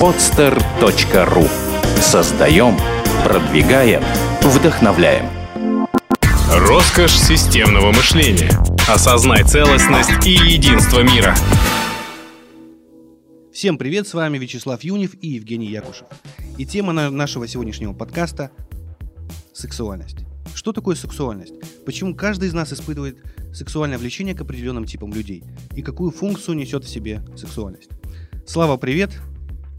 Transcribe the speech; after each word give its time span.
podster.ru 0.00 1.48
Создаем, 2.00 2.76
продвигаем, 3.24 4.02
вдохновляем. 4.42 5.26
Роскошь 6.50 7.16
системного 7.16 7.92
мышления. 7.92 8.50
Осознай 8.88 9.44
целостность 9.44 10.26
и 10.26 10.30
единство 10.30 11.00
мира. 11.00 11.34
Всем 13.52 13.78
привет, 13.78 14.08
с 14.08 14.14
вами 14.14 14.38
Вячеслав 14.38 14.82
Юнев 14.82 15.14
и 15.20 15.28
Евгений 15.28 15.66
Якушев. 15.68 16.08
И 16.58 16.66
тема 16.66 16.92
нашего 16.92 17.46
сегодняшнего 17.46 17.92
подкаста– 17.92 18.50
сексуальность. 19.52 20.18
Что 20.54 20.72
такое 20.72 20.96
сексуальность? 20.96 21.54
Почему 21.86 22.14
каждый 22.14 22.48
из 22.48 22.52
нас 22.52 22.72
испытывает 22.72 23.18
сексуальное 23.52 23.98
влечение 23.98 24.34
к 24.34 24.40
определенным 24.40 24.86
типам 24.86 25.12
людей? 25.14 25.44
И 25.74 25.82
какую 25.82 26.10
функцию 26.10 26.56
несет 26.56 26.84
в 26.84 26.88
себе 26.88 27.24
сексуальность? 27.36 27.90
Слава, 28.46 28.76
привет! 28.76 29.10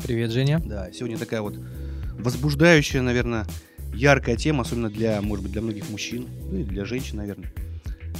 Привет, 0.04 0.32
Женя. 0.32 0.62
Да, 0.64 0.92
сегодня 0.92 1.18
такая 1.18 1.42
вот 1.42 1.56
возбуждающая, 2.20 3.02
наверное, 3.02 3.46
яркая 3.94 4.36
тема, 4.36 4.62
особенно 4.62 4.90
для, 4.90 5.22
может 5.22 5.44
быть, 5.44 5.52
для 5.52 5.62
многих 5.62 5.90
мужчин, 5.90 6.28
ну 6.52 6.60
и 6.60 6.64
для 6.64 6.86
женщин, 6.86 7.18
наверное. 7.18 7.52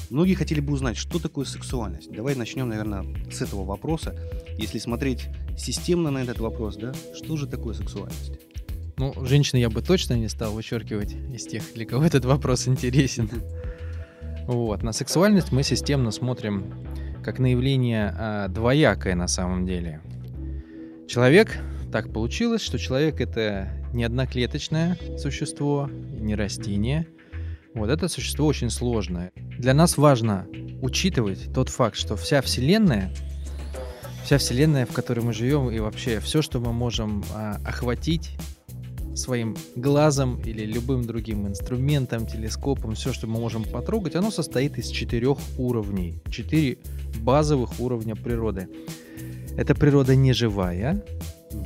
Многие 0.10 0.36
хотели 0.36 0.60
бы 0.60 0.74
узнать, 0.74 0.98
что 0.98 1.20
такое 1.20 1.46
сексуальность. 1.46 2.12
Давай 2.12 2.36
начнем, 2.36 2.70
наверное, 2.70 3.06
с 3.32 3.42
этого 3.42 3.64
вопроса. 3.64 4.16
Если 4.58 4.80
смотреть 4.80 5.28
системно 5.58 6.12
на 6.12 6.20
этот 6.20 6.40
вопрос, 6.40 6.76
да, 6.76 6.94
что 7.16 7.38
же 7.38 7.48
такое 7.48 7.74
сексуальность? 7.74 8.34
Ну, 8.98 9.14
женщины 9.26 9.60
я 9.60 9.70
бы 9.70 9.82
точно 9.82 10.14
не 10.14 10.30
стал 10.30 10.54
вычеркивать 10.54 11.16
из 11.34 11.46
тех, 11.46 11.64
для 11.74 11.86
кого 11.86 12.04
этот 12.06 12.26
вопрос 12.26 12.68
интересен. 12.68 13.30
Вот. 14.48 14.84
На 14.84 14.94
сексуальность 14.94 15.52
мы 15.52 15.64
системно 15.64 16.12
смотрим 16.12 16.72
как 17.24 17.40
на 17.40 17.48
явление 17.48 18.14
а, 18.16 18.48
двоякое 18.48 19.16
на 19.16 19.28
самом 19.28 19.66
деле. 19.66 20.02
Человек, 21.08 21.58
так 21.92 22.12
получилось, 22.12 22.62
что 22.62 22.80
человек 22.80 23.22
это 23.22 23.70
не 23.94 24.04
одноклеточное 24.04 24.98
существо, 25.18 25.90
не 25.92 26.36
растение. 26.36 27.08
Вот 27.74 27.90
это 27.90 28.08
существо 28.08 28.48
очень 28.48 28.70
сложное. 28.70 29.32
Для 29.60 29.74
нас 29.74 29.98
важно 29.98 30.48
учитывать 30.82 31.54
тот 31.54 31.70
факт, 31.70 31.96
что 31.96 32.16
вся 32.16 32.42
Вселенная, 32.42 33.14
вся 34.24 34.40
Вселенная, 34.40 34.86
в 34.86 34.94
которой 34.94 35.20
мы 35.22 35.34
живем, 35.34 35.70
и 35.70 35.80
вообще 35.80 36.20
все, 36.20 36.42
что 36.42 36.60
мы 36.60 36.74
можем 36.74 37.24
а, 37.34 37.58
охватить 37.66 38.32
своим 39.16 39.56
глазом 39.76 40.42
или 40.42 40.66
любым 40.66 41.06
другим 41.06 41.48
инструментом, 41.48 42.26
телескопом, 42.26 42.96
все, 42.96 43.14
что 43.14 43.28
мы 43.28 43.40
можем 43.40 43.64
потрогать, 43.64 44.16
оно 44.16 44.32
состоит 44.32 44.78
из 44.78 44.90
четырех 44.90 45.38
уровней, 45.58 46.22
четыре 46.30 46.80
базовых 47.20 47.80
уровня 47.80 48.16
природы. 48.16 48.68
Это 49.58 49.74
природа 49.74 50.16
неживая, 50.16 51.02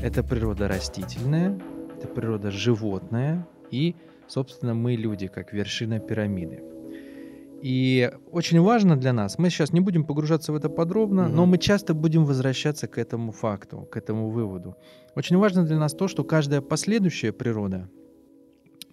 это 0.02 0.24
природа 0.24 0.68
растительная, 0.68 1.60
это 1.98 2.08
природа 2.08 2.52
животная 2.52 3.48
и, 3.72 3.96
собственно, 4.28 4.76
мы 4.76 4.96
люди, 4.96 5.28
как 5.28 5.54
вершина 5.54 6.00
пирамиды. 6.00 6.62
И 7.64 8.12
очень 8.32 8.62
важно 8.62 8.96
для 8.96 9.12
нас, 9.12 9.40
мы 9.40 9.50
сейчас 9.50 9.74
не 9.74 9.80
будем 9.80 10.06
погружаться 10.06 10.54
в 10.54 10.56
это 10.56 10.70
подробно, 10.70 11.22
mm-hmm. 11.22 11.34
но 11.34 11.46
мы 11.48 11.58
часто 11.58 11.94
будем 11.96 12.26
возвращаться 12.26 12.88
к 12.88 12.98
этому 13.00 13.32
факту, 13.32 13.88
к 13.92 13.98
этому 13.98 14.30
выводу. 14.30 14.78
Очень 15.16 15.38
важно 15.38 15.66
для 15.66 15.78
нас 15.78 15.94
то, 15.94 16.08
что 16.08 16.24
каждая 16.24 16.62
последующая 16.62 17.34
природа 17.34 17.90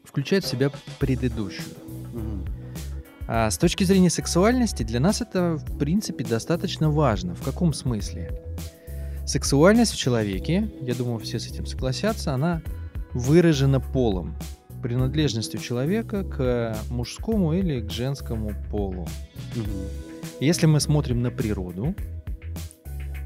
включает 0.04 0.44
в 0.44 0.48
себя 0.48 0.70
предыдущую. 0.98 1.68
Mm-hmm. 2.14 2.48
А 3.28 3.50
с 3.50 3.58
точки 3.58 3.84
зрения 3.84 4.10
сексуальности 4.10 4.84
для 4.84 5.00
нас 5.00 5.20
это, 5.20 5.56
в 5.56 5.78
принципе, 5.78 6.24
достаточно 6.24 6.90
важно. 6.90 7.34
В 7.34 7.42
каком 7.42 7.72
смысле? 7.72 8.40
Сексуальность 9.26 9.92
в 9.92 9.96
человеке, 9.98 10.70
я 10.80 10.94
думаю, 10.94 11.18
все 11.18 11.40
с 11.40 11.48
этим 11.48 11.66
согласятся, 11.66 12.32
она 12.32 12.62
выражена 13.12 13.80
полом, 13.80 14.36
принадлежностью 14.82 15.58
человека 15.58 16.22
к 16.22 16.76
мужскому 16.90 17.52
или 17.52 17.80
к 17.80 17.90
женскому 17.90 18.52
полу. 18.70 19.02
Угу. 19.56 19.70
Если 20.38 20.66
мы 20.66 20.78
смотрим 20.78 21.22
на 21.22 21.32
природу, 21.32 21.92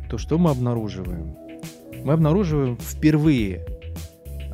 то 0.08 0.16
что 0.16 0.38
мы 0.38 0.50
обнаруживаем? 0.50 1.36
Мы 2.02 2.14
обнаруживаем 2.14 2.78
впервые 2.78 3.66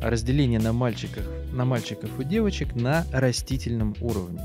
разделение 0.01 0.59
на 0.59 0.73
мальчиках, 0.73 1.23
на 1.53 1.63
мальчиков 1.63 2.09
и 2.19 2.25
девочек 2.25 2.75
на 2.75 3.05
растительном 3.13 3.95
уровне. 4.01 4.41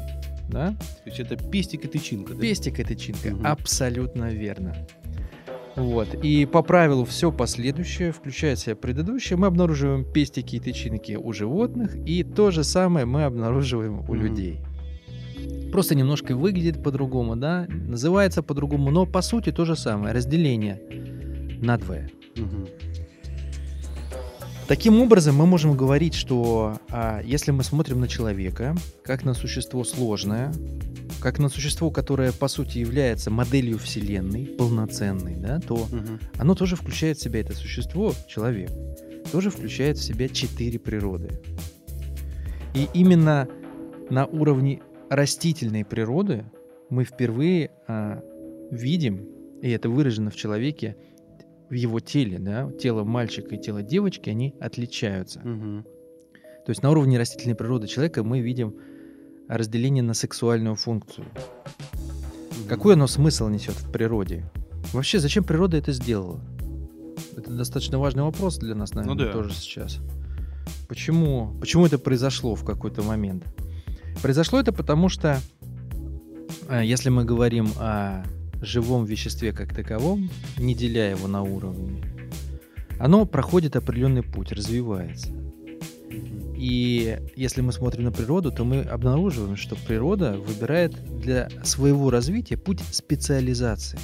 Да? 0.49 0.69
То 1.03 1.11
есть 1.11 1.19
это 1.19 1.37
пестик 1.37 1.85
и 1.85 1.89
тычинка. 1.89 2.35
Да? 2.35 2.41
Пестик 2.41 2.79
и 2.79 2.85
тычинка, 2.85 3.35
угу. 3.35 3.45
абсолютно 3.45 4.27
верно. 4.27 4.77
Вот. 5.77 6.15
И 6.15 6.45
по 6.47 6.63
правилу 6.63 7.05
все 7.05 7.33
последующее, 7.33 8.13
включая 8.13 8.57
себя 8.57 8.77
предыдущее, 8.77 9.37
мы 9.37 9.47
обнаруживаем 9.47 10.05
пестики 10.05 10.57
и 10.57 10.61
тычинки 10.61 11.15
у 11.15 11.33
животных, 11.33 11.97
и 12.07 12.23
то 12.25 12.51
же 12.51 12.65
самое 12.65 13.07
мы 13.07 13.25
обнаруживаем 13.25 14.01
у 14.01 14.15
mm-hmm. 14.15 14.19
людей. 14.19 14.61
Просто 15.73 15.95
немножко 15.95 16.37
выглядит 16.37 16.83
по-другому, 16.83 17.37
да, 17.37 17.67
называется 17.69 18.43
по-другому, 18.43 18.91
но 18.91 19.07
по 19.07 19.23
сути 19.23 19.51
то 19.51 19.65
же 19.65 19.75
самое, 19.75 20.15
разделение 20.15 20.81
на 21.63 21.79
двое. 21.79 22.11
Mm-hmm. 22.35 22.69
Таким 24.69 25.01
образом, 25.01 25.37
мы 25.37 25.47
можем 25.47 25.77
говорить, 25.77 26.15
что 26.15 26.79
а, 26.89 27.21
если 27.23 27.51
мы 27.51 27.65
смотрим 27.65 28.01
на 28.01 28.09
человека 28.09 28.77
как 29.05 29.25
на 29.25 29.35
существо 29.35 29.85
сложное, 29.85 30.53
как 31.23 31.39
на 31.39 31.49
существо, 31.49 31.91
которое 31.91 32.33
по 32.33 32.49
сути 32.49 32.79
является 32.79 33.31
моделью 33.31 33.79
Вселенной, 33.79 34.47
полноценной, 34.47 35.37
да, 35.37 35.61
то 35.61 35.75
угу. 35.75 36.19
оно 36.37 36.55
тоже 36.55 36.77
включает 36.77 37.17
в 37.17 37.23
себя 37.23 37.41
это 37.41 37.55
существо, 37.55 38.13
человек, 38.27 38.71
тоже 39.31 39.51
включает 39.51 39.99
в 39.99 40.03
себя 40.03 40.29
четыре 40.29 40.79
природы. 40.79 41.31
И 42.75 42.89
именно 42.93 43.49
на 44.11 44.27
уровне 44.27 44.83
растительной 45.09 45.85
природы 45.85 46.45
мы 46.91 47.05
впервые 47.05 47.71
а, 47.87 48.21
видим, 48.71 49.29
и 49.63 49.71
это 49.71 49.89
выражено 49.89 50.31
в 50.31 50.37
человеке, 50.37 50.97
в 51.71 51.75
его 51.75 52.01
теле, 52.01 52.39
да, 52.39 52.71
тело 52.73 53.05
мальчика 53.05 53.55
и 53.55 53.59
тело 53.59 53.83
девочки, 53.83 54.29
они 54.29 54.55
отличаются. 54.61 55.39
Угу. 55.41 55.85
То 56.65 56.71
есть 56.71 56.83
на 56.83 56.91
уровне 56.91 57.19
растительной 57.19 57.55
природы 57.55 57.87
человека 57.87 58.25
мы 58.25 58.41
видим 58.41 58.75
разделение 59.49 60.03
на 60.03 60.15
сексуальную 60.15 60.77
функцию. 60.77 61.27
Какой 62.69 62.95
оно 62.95 63.07
смысл 63.07 63.49
несет 63.49 63.75
в 63.75 63.91
природе? 63.91 64.51
Вообще, 64.93 65.19
зачем 65.19 65.45
природа 65.45 65.77
это 65.77 65.93
сделала? 65.93 66.41
Это 67.37 67.51
достаточно 67.51 67.99
важный 67.99 68.23
вопрос 68.23 68.59
для 68.59 68.75
нас, 68.75 68.95
наверное, 68.95 69.15
ну, 69.17 69.25
да. 69.25 69.33
тоже 69.33 69.53
сейчас. 69.55 69.99
Почему, 70.89 71.55
почему 71.61 71.87
это 71.87 71.99
произошло 71.99 72.55
в 72.55 72.65
какой-то 72.65 73.03
момент? 73.03 73.45
Произошло 74.21 74.61
это 74.61 74.73
потому, 74.73 75.09
что 75.09 75.41
э, 76.69 76.83
если 76.85 77.09
мы 77.09 77.25
говорим 77.25 77.69
о 77.79 78.25
живом 78.61 79.05
веществе 79.05 79.53
как 79.53 79.75
таковом, 79.75 80.31
не 80.59 80.75
деля 80.75 81.11
его 81.11 81.27
на 81.29 81.43
уровни, 81.43 82.05
оно 82.99 83.27
проходит 83.27 83.75
определенный 83.75 84.23
путь, 84.23 84.53
развивается. 84.53 85.29
И 86.63 87.19
если 87.35 87.61
мы 87.61 87.73
смотрим 87.73 88.05
на 88.05 88.13
природу, 88.13 88.53
то 88.53 88.65
мы 88.65 88.83
обнаруживаем, 88.83 89.57
что 89.57 89.75
природа 89.75 90.39
выбирает 90.39 90.95
для 91.19 91.49
своего 91.65 92.09
развития 92.09 92.57
путь 92.57 92.79
специализации. 92.93 93.99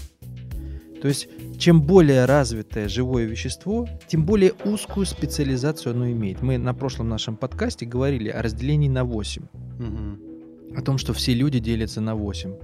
То 1.00 1.06
есть, 1.06 1.28
чем 1.56 1.80
более 1.80 2.24
развитое 2.24 2.88
живое 2.88 3.26
вещество, 3.26 3.88
тем 4.08 4.26
более 4.26 4.54
узкую 4.64 5.06
специализацию 5.06 5.94
оно 5.94 6.10
имеет. 6.10 6.42
Мы 6.42 6.58
на 6.58 6.74
прошлом 6.74 7.08
нашем 7.08 7.36
подкасте 7.36 7.86
говорили 7.86 8.28
о 8.28 8.42
разделении 8.42 8.88
на 8.88 9.04
8. 9.04 9.42
Угу. 9.44 10.76
О 10.76 10.82
том, 10.82 10.98
что 10.98 11.12
все 11.12 11.34
люди 11.34 11.60
делятся 11.60 12.00
на 12.00 12.16
8. 12.16 12.54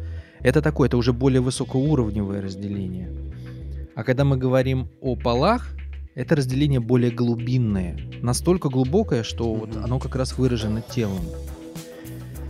Это 0.41 0.61
такое, 0.61 0.89
это 0.89 0.97
уже 0.97 1.13
более 1.13 1.41
высокоуровневое 1.41 2.43
разделение. 2.43 3.13
А 3.95 4.03
когда 4.03 4.25
мы 4.25 4.39
говорим 4.39 4.89
о 5.01 5.15
полах, 5.15 5.69
это 6.15 6.37
разделение 6.37 6.81
более 6.81 7.11
глубинное, 7.11 7.99
настолько 8.23 8.69
глубокое, 8.69 9.23
что 9.23 9.53
вот 9.53 9.77
оно 9.77 9.99
как 9.99 10.15
раз 10.15 10.39
выражено 10.39 10.81
телом. 10.83 11.25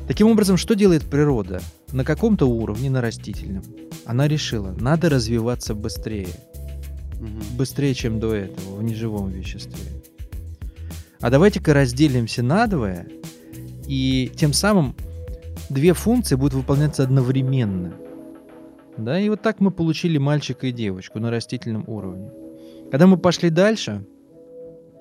Таким 0.07 0.29
образом, 0.29 0.59
что 0.59 0.75
делает 0.75 1.03
природа? 1.05 1.61
На 1.93 2.05
каком-то 2.05 2.47
уровне, 2.47 2.91
на 2.91 3.01
растительном, 3.01 3.63
она 4.05 4.29
решила, 4.29 4.75
надо 4.79 5.09
развиваться 5.09 5.75
быстрее. 5.75 6.29
Быстрее, 7.57 7.95
чем 7.95 8.21
до 8.21 8.35
этого, 8.35 8.77
в 8.77 8.83
неживом 8.83 9.31
веществе. 9.31 10.03
А 11.21 11.31
давайте-ка 11.31 11.73
разделимся 11.73 12.43
надвое, 12.43 13.07
и 13.87 14.31
тем 14.37 14.53
самым 14.53 14.95
две 15.71 15.95
функции 15.95 16.35
будут 16.35 16.53
выполняться 16.53 17.03
одновременно. 17.03 17.95
Да, 18.99 19.19
и 19.19 19.31
вот 19.31 19.41
так 19.41 19.61
мы 19.61 19.71
получили 19.71 20.19
мальчика 20.19 20.67
и 20.67 20.73
девочку 20.73 21.19
на 21.19 21.31
растительном 21.31 21.85
уровне. 21.87 22.31
Когда 22.95 23.09
мы 23.09 23.17
пошли 23.17 23.51
дальше, 23.51 24.07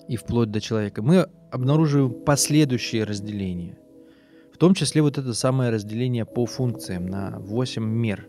и 0.07 0.15
вплоть 0.15 0.49
до 0.49 0.59
человека, 0.59 1.03
мы 1.03 1.27
обнаруживаем 1.51 2.23
последующие 2.23 3.03
разделения. 3.03 3.77
В 4.51 4.57
том 4.57 4.73
числе 4.73 5.03
вот 5.03 5.19
это 5.19 5.31
самое 5.35 5.69
разделение 5.69 6.25
по 6.25 6.47
функциям 6.47 7.05
на 7.05 7.37
8 7.37 7.83
мер, 7.83 8.27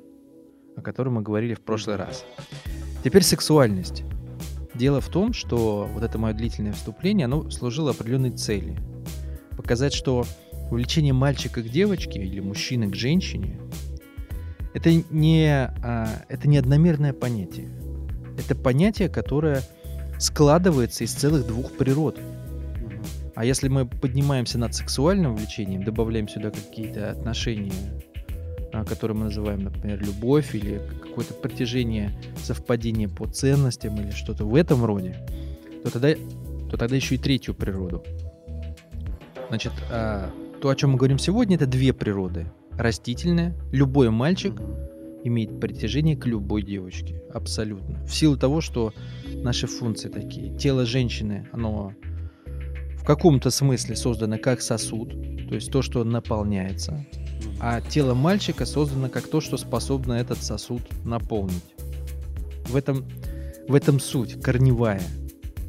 о 0.76 0.82
котором 0.82 1.14
мы 1.14 1.22
говорили 1.22 1.54
в 1.54 1.62
прошлый 1.62 1.96
раз. 1.96 2.26
Теперь 3.02 3.22
сексуальность. 3.22 4.04
Дело 4.74 5.00
в 5.00 5.08
том, 5.08 5.32
что 5.32 5.88
вот 5.94 6.02
это 6.02 6.18
мое 6.18 6.34
длительное 6.34 6.74
вступление, 6.74 7.24
оно 7.24 7.48
служило 7.48 7.92
определенной 7.92 8.32
цели. 8.32 8.76
Показать, 9.56 9.94
что 9.94 10.26
увлечение 10.70 11.14
мальчика 11.14 11.62
к 11.62 11.70
девочке 11.70 12.20
или 12.20 12.40
мужчины 12.40 12.90
к 12.90 12.94
женщине 12.94 13.58
это 14.74 14.90
не, 15.08 15.48
а, 15.48 16.22
это 16.28 16.48
не 16.48 16.58
одномерное 16.58 17.14
понятие. 17.14 17.70
Это 18.38 18.54
понятие, 18.54 19.08
которое 19.08 19.62
складывается 20.18 21.04
из 21.04 21.12
целых 21.12 21.46
двух 21.46 21.72
природ. 21.72 22.18
А 23.34 23.44
если 23.44 23.68
мы 23.68 23.86
поднимаемся 23.86 24.58
над 24.58 24.74
сексуальным 24.74 25.34
влечением, 25.34 25.82
добавляем 25.82 26.28
сюда 26.28 26.50
какие-то 26.50 27.10
отношения, 27.10 27.72
а, 28.72 28.84
которые 28.84 29.16
мы 29.16 29.24
называем, 29.24 29.64
например, 29.64 30.00
любовь 30.04 30.54
или 30.54 30.80
какое-то 31.02 31.34
притяжение, 31.34 32.12
совпадение 32.42 33.08
по 33.08 33.26
ценностям 33.26 34.00
или 34.00 34.10
что-то 34.10 34.44
в 34.44 34.54
этом 34.54 34.84
роде, 34.84 35.16
то 35.82 35.90
тогда, 35.90 36.14
то 36.70 36.76
тогда 36.76 36.96
еще 36.96 37.16
и 37.16 37.18
третью 37.18 37.54
природу. 37.54 38.04
Значит, 39.48 39.72
а, 39.90 40.30
то, 40.60 40.68
о 40.68 40.76
чем 40.76 40.92
мы 40.92 40.96
говорим 40.96 41.18
сегодня, 41.18 41.56
это 41.56 41.66
две 41.66 41.92
природы. 41.92 42.46
Растительная. 42.72 43.54
Любой 43.72 44.10
мальчик 44.10 44.54
имеет 45.24 45.58
притяжение 45.58 46.16
к 46.16 46.26
любой 46.26 46.62
девочке. 46.62 47.20
Абсолютно. 47.32 48.04
В 48.06 48.14
силу 48.14 48.36
того, 48.36 48.60
что 48.60 48.92
наши 49.42 49.66
функции 49.66 50.08
такие. 50.08 50.56
Тело 50.56 50.84
женщины, 50.84 51.48
оно 51.52 51.92
в 52.98 53.04
каком-то 53.04 53.50
смысле 53.50 53.96
создано 53.96 54.38
как 54.38 54.60
сосуд, 54.62 55.10
то 55.48 55.54
есть 55.54 55.70
то, 55.72 55.82
что 55.82 56.04
наполняется. 56.04 57.04
А 57.60 57.80
тело 57.80 58.14
мальчика 58.14 58.66
создано 58.66 59.08
как 59.08 59.26
то, 59.28 59.40
что 59.40 59.56
способно 59.56 60.14
этот 60.14 60.42
сосуд 60.42 60.82
наполнить. 61.04 61.64
В 62.66 62.76
этом, 62.76 63.04
в 63.68 63.74
этом 63.74 64.00
суть, 64.00 64.40
корневая. 64.40 65.02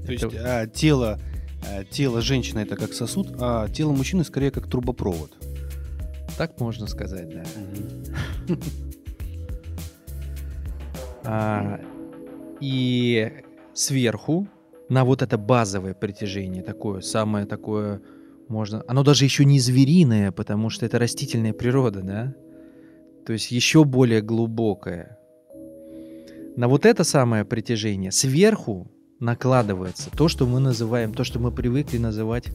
То 0.06 0.13
Это- 0.13 0.25
есть 0.28 0.38
а, 0.40 0.68
тело, 0.68 1.19
а, 1.68 1.84
тело 1.86 2.22
женщины 2.22 2.60
это 2.60 2.75
как 2.75 2.94
сосуд, 2.94 3.36
а 3.40 3.68
тело 3.69 3.92
мужчины 3.92 4.24
скорее 4.24 4.51
как 4.51 4.69
трубопровод. 4.69 5.31
Так 6.38 6.60
можно 6.60 6.88
сказать, 6.88 7.30
да. 7.30 7.44
А, 11.25 11.80
и 12.60 13.31
сверху 13.74 14.48
на 14.89 15.04
вот 15.04 15.22
это 15.22 15.38
базовое 15.38 15.94
притяжение, 15.94 16.63
такое 16.63 17.01
самое 17.01 17.45
такое, 17.45 18.01
можно... 18.48 18.83
Оно 18.88 19.04
даже 19.04 19.25
еще 19.25 19.45
не 19.45 19.60
звериное, 19.60 20.31
потому 20.31 20.69
что 20.69 20.86
это 20.86 21.00
растительная 21.00 21.54
природа, 21.54 22.01
да? 22.01 22.36
То 23.25 23.33
есть 23.33 23.51
еще 23.51 23.83
более 23.83 24.22
глубокое. 24.22 25.18
На 26.56 26.68
вот 26.68 26.86
это 26.86 27.04
самое 27.04 27.44
притяжение 27.44 28.12
сверху 28.12 28.92
накладывается 29.19 30.10
то, 30.12 30.27
что 30.27 30.45
мы 30.45 30.60
называем, 30.60 31.13
то, 31.13 31.24
что 31.24 31.39
мы 31.39 31.51
привыкли 31.51 31.98
называть 31.98 32.48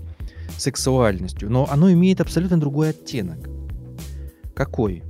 сексуальностью. 0.56 1.50
Но 1.50 1.68
оно 1.70 1.92
имеет 1.92 2.20
абсолютно 2.20 2.58
другой 2.58 2.90
оттенок. 2.90 3.48
Какой? 4.54 5.02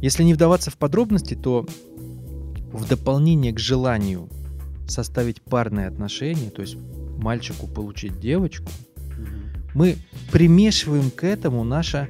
Если 0.00 0.24
не 0.24 0.34
вдаваться 0.34 0.70
в 0.70 0.76
подробности, 0.76 1.34
то 1.34 1.66
в 2.72 2.88
дополнение 2.88 3.52
к 3.52 3.58
желанию 3.58 4.28
составить 4.86 5.42
парные 5.42 5.86
отношения, 5.86 6.50
то 6.50 6.62
есть 6.62 6.76
мальчику 7.18 7.66
получить 7.66 8.18
девочку, 8.20 8.70
мы 9.74 9.96
примешиваем 10.32 11.10
к 11.10 11.24
этому 11.24 11.64
наше 11.64 12.08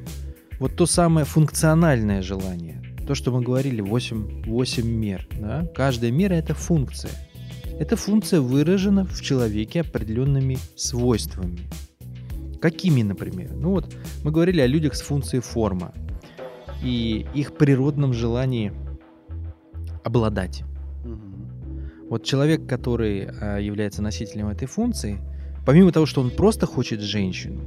вот 0.59 0.77
то 0.77 0.87
самое 0.87 1.27
функциональное 1.27 2.23
желание. 2.23 2.83
То, 3.07 3.15
что 3.15 3.33
мы 3.33 3.43
говорили, 3.43 3.81
8, 3.81 4.45
8 4.45 4.87
мер. 4.87 5.27
Да? 5.39 5.67
Каждая 5.75 6.11
мера— 6.11 6.35
это 6.35 6.55
функция. 6.55 7.11
Эта 7.79 7.97
функция 7.97 8.41
выражена 8.41 9.05
в 9.05 9.21
человеке 9.21 9.81
определенными 9.81 10.59
свойствами. 10.77 11.61
Какими, 12.61 13.03
например? 13.03 13.53
Ну 13.55 13.71
вот 13.71 13.95
мы 14.23 14.31
говорили 14.31 14.61
о 14.61 14.67
людях 14.67 14.95
с 14.95 15.01
функцией 15.01 15.43
форма 15.43 15.95
и 16.83 17.27
их 17.35 17.57
природном 17.57 18.13
желании 18.13 18.73
обладать. 20.05 20.65
Вот 22.09 22.25
человек, 22.25 22.67
который 22.67 23.29
а, 23.29 23.59
является 23.59 24.03
носителем 24.03 24.49
этой 24.49 24.67
функции, 24.67 25.21
помимо 25.65 25.93
того, 25.93 26.07
что 26.07 26.21
он 26.21 26.31
просто 26.31 26.67
хочет 26.67 27.01
женщину, 27.01 27.61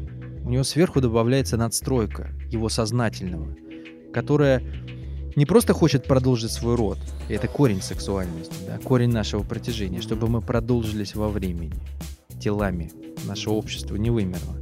у 0.44 0.50
него 0.50 0.64
сверху 0.64 1.00
добавляется 1.00 1.56
надстройка 1.56 2.30
его 2.50 2.68
сознательного, 2.68 3.56
которая 4.14 4.62
не 5.36 5.46
просто 5.46 5.74
хочет 5.74 6.04
продолжить 6.04 6.52
свой 6.52 6.76
род, 6.76 7.00
и 7.30 7.34
это 7.34 7.48
корень 7.48 7.82
сексуальности, 7.82 8.54
да, 8.68 8.78
корень 8.78 9.12
нашего 9.12 9.44
протяжения, 9.44 10.02
чтобы 10.02 10.28
мы 10.28 10.42
продолжились 10.42 11.16
во 11.16 11.30
времени, 11.30 11.80
телами, 12.40 12.92
наше 13.26 13.50
общество 13.50 13.96
не 13.96 14.10
вымерло. 14.10 14.58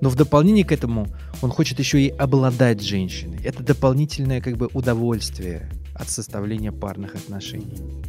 Но 0.00 0.08
в 0.08 0.14
дополнение 0.14 0.64
к 0.64 0.72
этому 0.72 1.08
он 1.42 1.50
хочет 1.50 1.78
еще 1.78 2.00
и 2.00 2.08
обладать 2.08 2.80
женщиной. 2.80 3.40
Это 3.44 3.62
дополнительное 3.62 4.40
как 4.40 4.56
бы 4.56 4.70
удовольствие 4.72 5.68
от 6.00 6.08
составления 6.08 6.72
парных 6.72 7.14
отношений. 7.14 8.02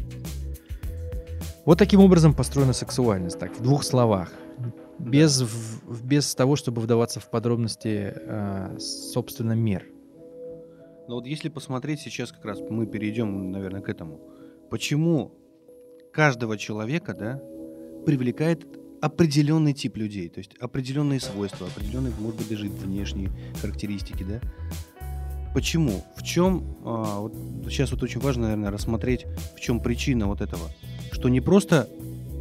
Вот 1.64 1.78
таким 1.78 2.00
образом 2.00 2.34
построена 2.34 2.72
сексуальность, 2.72 3.38
так, 3.38 3.56
в 3.56 3.62
двух 3.62 3.84
словах. 3.84 4.32
Без, 4.98 5.40
в- 5.42 6.04
без 6.04 6.34
того, 6.34 6.56
чтобы 6.56 6.80
вдаваться 6.80 7.20
в 7.20 7.30
подробности, 7.30 8.12
э, 8.14 8.78
собственно, 8.78 9.52
мер. 9.52 9.84
Но 11.08 11.16
вот 11.16 11.26
если 11.26 11.48
посмотреть 11.48 12.00
сейчас 12.00 12.32
как 12.32 12.44
раз, 12.44 12.60
мы 12.70 12.86
перейдем, 12.86 13.50
наверное, 13.50 13.80
к 13.80 13.88
этому. 13.88 14.20
Почему 14.70 15.32
каждого 16.12 16.56
человека, 16.56 17.14
да, 17.14 17.40
привлекает 18.06 18.66
определенный 19.00 19.72
тип 19.72 19.96
людей, 19.96 20.28
то 20.28 20.38
есть 20.38 20.54
определенные 20.60 21.20
свойства, 21.20 21.66
определенные, 21.66 22.12
может 22.20 22.38
быть, 22.38 22.48
даже 22.48 22.68
внешние 22.68 23.30
характеристики, 23.60 24.24
да? 24.24 24.40
Почему? 25.54 26.04
В 26.16 26.22
чем, 26.22 26.76
а, 26.84 27.20
вот 27.20 27.34
сейчас 27.68 27.90
вот 27.90 28.02
очень 28.02 28.20
важно, 28.20 28.44
наверное, 28.44 28.70
рассмотреть, 28.70 29.26
в 29.56 29.60
чем 29.60 29.80
причина 29.80 30.26
вот 30.26 30.40
этого, 30.40 30.68
что 31.12 31.28
не 31.28 31.40
просто 31.40 31.88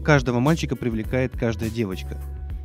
каждого 0.03 0.39
мальчика 0.39 0.75
привлекает 0.75 1.33
каждая 1.33 1.69
девочка. 1.69 2.21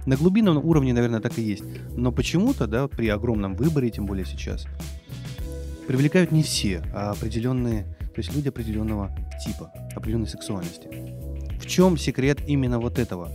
На 0.06 0.16
глубинном 0.16 0.58
уровне, 0.58 0.92
наверное, 0.92 1.20
так 1.20 1.36
и 1.38 1.42
есть. 1.42 1.64
Но 1.96 2.12
почему-то, 2.12 2.66
да, 2.68 2.86
при 2.86 3.08
огромном 3.08 3.56
выборе, 3.56 3.90
тем 3.90 4.06
более 4.06 4.24
сейчас, 4.24 4.66
привлекают 5.88 6.30
не 6.30 6.42
все, 6.42 6.82
а 6.94 7.10
определенные, 7.10 7.84
то 7.98 8.18
есть 8.18 8.34
люди 8.34 8.48
определенного 8.48 9.10
типа, 9.44 9.72
определенной 9.94 10.28
сексуальности. 10.28 10.88
В 11.60 11.66
чем 11.66 11.96
секрет 11.96 12.38
именно 12.46 12.78
вот 12.78 12.98
этого? 12.98 13.30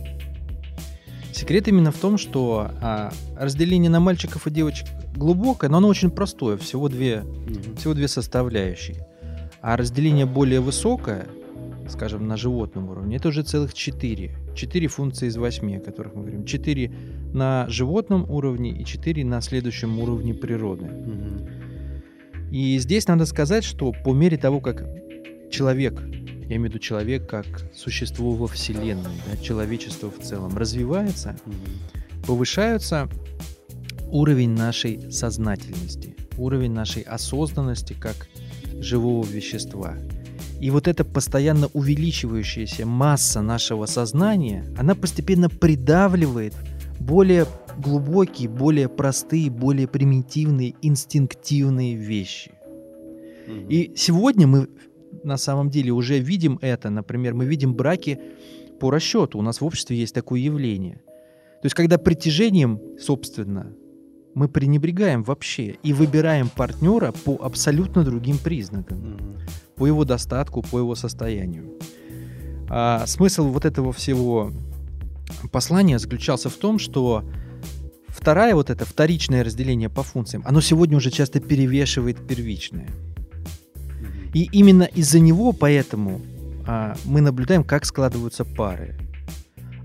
Секрет 1.32 1.68
именно 1.68 1.92
в 1.92 1.96
том, 1.96 2.18
что 2.18 2.70
а, 2.80 3.12
разделение 3.36 3.90
на 3.90 4.00
мальчиков 4.00 4.46
и 4.46 4.50
девочек 4.50 4.86
глубокое, 5.14 5.70
но 5.70 5.78
оно 5.78 5.88
очень 5.88 6.10
простое, 6.10 6.56
всего 6.56 6.88
две, 6.88 7.24
всего 7.76 7.94
две 7.94 8.08
составляющие. 8.08 9.06
А 9.60 9.76
разделение 9.76 10.26
более 10.26 10.60
высокое, 10.60 11.26
скажем, 11.88 12.26
на 12.26 12.36
животном 12.36 12.90
уровне, 12.90 13.16
это 13.16 13.28
уже 13.28 13.42
целых 13.42 13.74
четыре. 13.74 14.36
Четыре 14.54 14.88
функции 14.88 15.28
из 15.28 15.36
восьми, 15.36 15.76
о 15.76 15.80
которых 15.80 16.14
мы 16.14 16.22
говорим. 16.22 16.44
Четыре 16.44 16.92
на 17.32 17.68
животном 17.68 18.28
уровне 18.30 18.70
и 18.70 18.84
четыре 18.84 19.24
на 19.24 19.40
следующем 19.40 19.98
уровне 19.98 20.34
природы. 20.34 20.90
И 22.50 22.78
здесь 22.78 23.08
надо 23.08 23.24
сказать, 23.24 23.64
что 23.64 23.92
по 24.04 24.12
мере 24.12 24.36
того, 24.36 24.60
как 24.60 24.84
человек, 25.50 26.00
я 26.00 26.56
имею 26.56 26.62
в 26.62 26.64
виду 26.66 26.78
человек 26.78 27.26
как 27.28 27.46
существо 27.74 28.32
во 28.32 28.46
Вселенной, 28.46 29.12
да, 29.30 29.42
человечество 29.42 30.10
в 30.10 30.22
целом, 30.22 30.58
развивается, 30.58 31.36
повышаются 32.26 33.08
уровень 34.12 34.50
нашей 34.50 35.10
сознательности, 35.10 36.14
уровень 36.36 36.72
нашей 36.72 37.02
осознанности 37.02 37.96
как 37.98 38.28
живого 38.78 39.26
вещества. 39.26 39.96
И 40.60 40.70
вот 40.70 40.86
эта 40.86 41.04
постоянно 41.04 41.68
увеличивающаяся 41.72 42.86
масса 42.86 43.40
нашего 43.42 43.86
сознания, 43.86 44.64
она 44.78 44.94
постепенно 44.94 45.48
придавливает 45.48 46.54
более 47.00 47.46
глубокие, 47.78 48.48
более 48.48 48.88
простые, 48.88 49.50
более 49.50 49.88
примитивные, 49.88 50.74
инстинктивные 50.82 51.96
вещи. 51.96 52.52
И 53.68 53.92
сегодня 53.96 54.46
мы 54.46 54.68
на 55.24 55.36
самом 55.36 55.70
деле 55.70 55.90
уже 55.90 56.18
видим 56.18 56.58
это. 56.62 56.90
Например, 56.90 57.34
мы 57.34 57.44
видим 57.44 57.74
браки 57.74 58.20
по 58.78 58.90
расчету. 58.90 59.38
У 59.38 59.42
нас 59.42 59.60
в 59.60 59.64
обществе 59.64 59.96
есть 59.96 60.14
такое 60.14 60.40
явление. 60.40 61.02
То 61.60 61.66
есть, 61.66 61.74
когда 61.74 61.98
притяжением, 61.98 62.80
собственно, 63.00 63.72
мы 64.34 64.48
пренебрегаем 64.48 65.22
вообще 65.22 65.76
и 65.82 65.92
выбираем 65.92 66.48
партнера 66.48 67.12
по 67.12 67.38
абсолютно 67.42 68.04
другим 68.04 68.38
признакам. 68.38 69.36
По 69.76 69.86
его 69.86 70.04
достатку, 70.04 70.62
по 70.62 70.78
его 70.78 70.94
состоянию. 70.94 71.78
А 72.68 73.06
смысл 73.06 73.48
вот 73.48 73.64
этого 73.64 73.92
всего 73.92 74.50
послания 75.50 75.98
заключался 75.98 76.48
в 76.48 76.54
том, 76.54 76.78
что 76.78 77.24
вторая 78.08 78.54
вот 78.54 78.70
это 78.70 78.84
вторичное 78.84 79.44
разделение 79.44 79.88
по 79.88 80.02
функциям, 80.02 80.42
оно 80.46 80.60
сегодня 80.60 80.96
уже 80.96 81.10
часто 81.10 81.40
перевешивает 81.40 82.26
первичное. 82.26 82.88
И 84.34 84.48
именно 84.52 84.84
из-за 84.84 85.20
него, 85.20 85.52
поэтому 85.52 86.20
а, 86.66 86.96
мы 87.04 87.20
наблюдаем, 87.20 87.64
как 87.64 87.84
складываются 87.84 88.44
пары. 88.44 88.96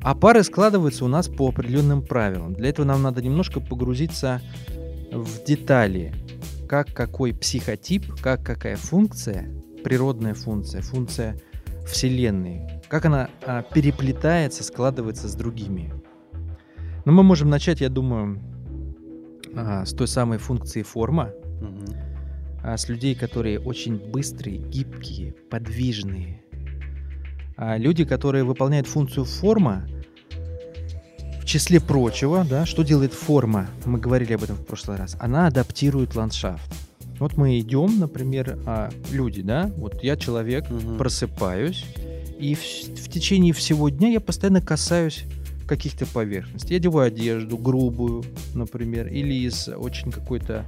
А 0.07 0.15
пары 0.15 0.41
складываются 0.43 1.03
у 1.03 1.09
нас 1.09 1.27
по 1.27 1.49
определенным 1.49 2.01
правилам. 2.01 2.53
Для 2.53 2.69
этого 2.69 2.85
нам 2.85 3.01
надо 3.01 3.21
немножко 3.21 3.59
погрузиться 3.59 4.41
в 5.11 5.43
детали, 5.43 6.13
как 6.69 6.93
какой 6.93 7.33
психотип, 7.33 8.13
как 8.21 8.41
какая 8.41 8.77
функция, 8.77 9.51
природная 9.83 10.33
функция, 10.33 10.81
функция 10.81 11.37
Вселенной, 11.85 12.81
как 12.87 13.03
она 13.03 13.29
а, 13.45 13.63
переплетается, 13.63 14.63
складывается 14.63 15.27
с 15.27 15.35
другими. 15.35 15.91
Но 17.03 17.11
мы 17.11 17.23
можем 17.23 17.49
начать, 17.49 17.81
я 17.81 17.89
думаю, 17.89 18.39
а, 19.57 19.85
с 19.85 19.91
той 19.91 20.07
самой 20.07 20.37
функции 20.37 20.83
форма, 20.83 21.33
а, 22.63 22.77
с 22.77 22.87
людей, 22.87 23.13
которые 23.13 23.59
очень 23.59 23.97
быстрые, 23.97 24.57
гибкие, 24.57 25.33
подвижные. 25.33 26.43
А 27.57 27.75
люди, 27.75 28.05
которые 28.05 28.45
выполняют 28.45 28.87
функцию 28.87 29.25
форма, 29.25 29.85
числе 31.47 31.79
прочего, 31.79 32.45
да, 32.47 32.65
что 32.65 32.83
делает 32.83 33.13
форма? 33.13 33.67
Мы 33.85 33.99
говорили 33.99 34.33
об 34.33 34.43
этом 34.43 34.55
в 34.57 34.65
прошлый 34.65 34.97
раз. 34.97 35.15
Она 35.19 35.47
адаптирует 35.47 36.15
ландшафт. 36.15 36.71
Вот 37.19 37.35
мы 37.37 37.59
идем, 37.59 37.99
например, 37.99 38.59
а, 38.67 38.91
люди, 39.11 39.41
да, 39.41 39.71
вот 39.77 40.03
я 40.03 40.17
человек, 40.17 40.69
Мгм. 40.69 40.97
просыпаюсь, 40.97 41.83
и 42.37 42.53
в, 42.53 42.59
в 42.59 43.09
течение 43.09 43.53
всего 43.53 43.89
дня 43.89 44.09
я 44.09 44.19
постоянно 44.19 44.61
касаюсь 44.61 45.23
каких-то 45.67 46.05
поверхностей. 46.05 46.71
Я 46.71 46.77
одеваю 46.77 47.07
одежду 47.07 47.57
грубую, 47.57 48.23
например, 48.53 49.07
или 49.07 49.33
из 49.33 49.67
очень 49.67 50.11
какой-то 50.11 50.63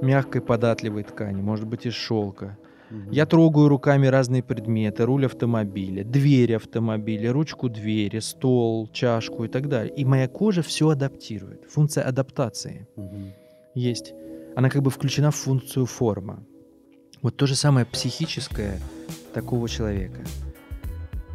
мягкой 0.00 0.40
податливой 0.40 1.02
ткани, 1.02 1.42
может 1.42 1.66
быть, 1.66 1.84
из 1.84 1.92
шелка. 1.94 2.56
Я 3.10 3.26
трогаю 3.26 3.68
руками 3.68 4.06
разные 4.06 4.42
предметы, 4.42 5.04
руль 5.04 5.26
автомобиля, 5.26 6.04
дверь 6.04 6.54
автомобиля, 6.56 7.32
ручку 7.32 7.68
двери, 7.68 8.20
стол, 8.20 8.88
чашку 8.92 9.44
и 9.44 9.48
так 9.48 9.68
далее. 9.68 9.92
И 9.94 10.04
моя 10.04 10.28
кожа 10.28 10.62
все 10.62 10.88
адаптирует. 10.88 11.64
Функция 11.70 12.04
адаптации 12.04 12.86
Мгм. 12.96 13.32
есть. 13.74 14.14
Она 14.54 14.70
как 14.70 14.82
бы 14.82 14.90
включена 14.90 15.30
в 15.30 15.36
функцию 15.36 15.86
форма. 15.86 16.44
Вот 17.22 17.36
то 17.36 17.46
же 17.46 17.54
самое 17.56 17.86
психическое 17.86 18.78
такого 19.34 19.68
человека. 19.68 20.24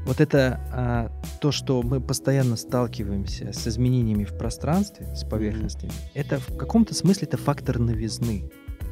Вот 0.05 0.19
это 0.19 0.59
а, 0.73 1.11
то, 1.41 1.51
что 1.51 1.83
мы 1.83 2.01
постоянно 2.01 2.55
сталкиваемся 2.55 3.53
с 3.53 3.67
изменениями 3.67 4.23
в 4.23 4.35
пространстве, 4.35 5.05
с 5.15 5.23
поверхностями, 5.23 5.91
это 6.15 6.39
в 6.39 6.57
каком-то 6.57 6.95
смысле 6.95 7.27
это 7.27 7.37
фактор 7.37 7.77
новизны, 7.77 8.49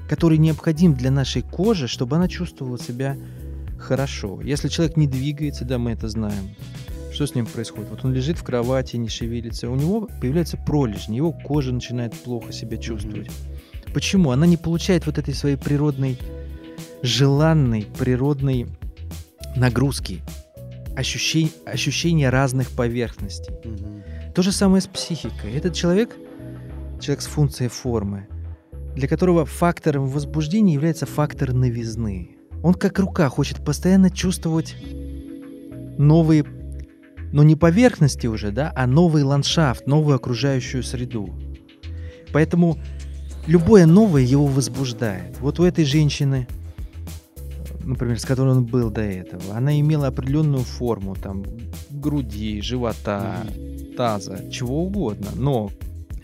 который 0.09 0.39
необходим 0.39 0.95
для 0.95 1.11
нашей 1.11 1.43
кожи, 1.43 1.87
чтобы 1.87 2.15
она 2.15 2.27
чувствовала 2.27 2.79
себя 2.79 3.15
хорошо. 3.77 4.41
Если 4.41 4.67
человек 4.67 4.97
не 4.97 5.07
двигается, 5.07 5.65
да, 5.65 5.77
мы 5.77 5.91
это 5.91 6.09
знаем, 6.09 6.55
что 7.13 7.27
с 7.27 7.35
ним 7.35 7.45
происходит? 7.45 7.91
Вот 7.91 8.03
он 8.03 8.13
лежит 8.13 8.37
в 8.37 8.43
кровати, 8.43 8.95
не 8.95 9.07
шевелится, 9.07 9.69
у 9.69 9.75
него 9.75 10.09
появляются 10.19 10.57
пролежни, 10.57 11.17
его 11.17 11.31
кожа 11.31 11.71
начинает 11.71 12.15
плохо 12.15 12.51
себя 12.51 12.77
чувствовать. 12.77 13.29
Почему? 13.93 14.31
Она 14.31 14.47
не 14.47 14.57
получает 14.57 15.05
вот 15.05 15.19
этой 15.19 15.35
своей 15.35 15.57
природной, 15.57 16.17
желанной, 17.03 17.85
природной 17.97 18.65
нагрузки, 19.55 20.21
ощущения, 20.95 21.51
ощущения 21.65 22.29
разных 22.29 22.69
поверхностей. 22.71 23.53
Мгм. 23.63 24.03
То 24.33 24.41
же 24.41 24.51
самое 24.51 24.81
с 24.81 24.87
психикой. 24.87 25.53
Этот 25.53 25.75
человек, 25.75 26.15
человек 26.99 27.21
с 27.21 27.27
функцией 27.27 27.69
формы, 27.69 28.27
для 28.99 29.07
которого 29.07 29.45
фактором 29.45 30.07
возбуждения 30.07 30.73
является 30.73 31.05
фактор 31.05 31.53
новизны. 31.53 32.35
Он 32.61 32.73
как 32.73 32.99
рука 32.99 33.29
хочет 33.29 33.63
постоянно 33.63 34.09
чувствовать 34.09 34.75
новые, 35.97 36.43
ну 37.31 37.43
не 37.43 37.55
поверхности 37.55 38.27
уже, 38.27 38.51
да, 38.51 38.73
а 38.75 38.85
новый 38.87 39.23
ландшафт, 39.23 39.87
новую 39.87 40.17
окружающую 40.17 40.83
среду. 40.83 41.33
Поэтому 42.33 42.77
любое 43.47 43.85
новое 43.85 44.21
его 44.21 44.45
возбуждает. 44.45 45.39
Вот 45.39 45.61
у 45.61 45.63
этой 45.63 45.85
женщины, 45.85 46.45
например, 47.85 48.19
с 48.19 48.25
которой 48.25 48.49
он 48.49 48.65
был 48.65 48.89
до 48.91 49.01
этого, 49.01 49.55
она 49.55 49.79
имела 49.79 50.07
определенную 50.07 50.65
форму, 50.65 51.15
там, 51.15 51.45
груди, 51.89 52.61
живота, 52.61 53.37
таза, 53.95 54.51
чего 54.51 54.83
угодно, 54.83 55.27
но 55.35 55.71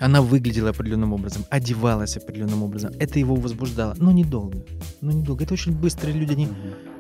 она 0.06 0.22
выглядела 0.22 0.70
определенным 0.70 1.14
образом, 1.14 1.46
одевалась 1.50 2.16
определенным 2.16 2.62
образом. 2.62 2.94
Это 3.00 3.18
его 3.18 3.34
возбуждало, 3.34 3.96
но 3.98 4.12
недолго. 4.12 4.64
Но 5.02 5.12
недолго. 5.12 5.44
Это 5.44 5.54
очень 5.54 5.76
быстрые 5.76 6.16
люди, 6.16 6.34
они, 6.34 6.48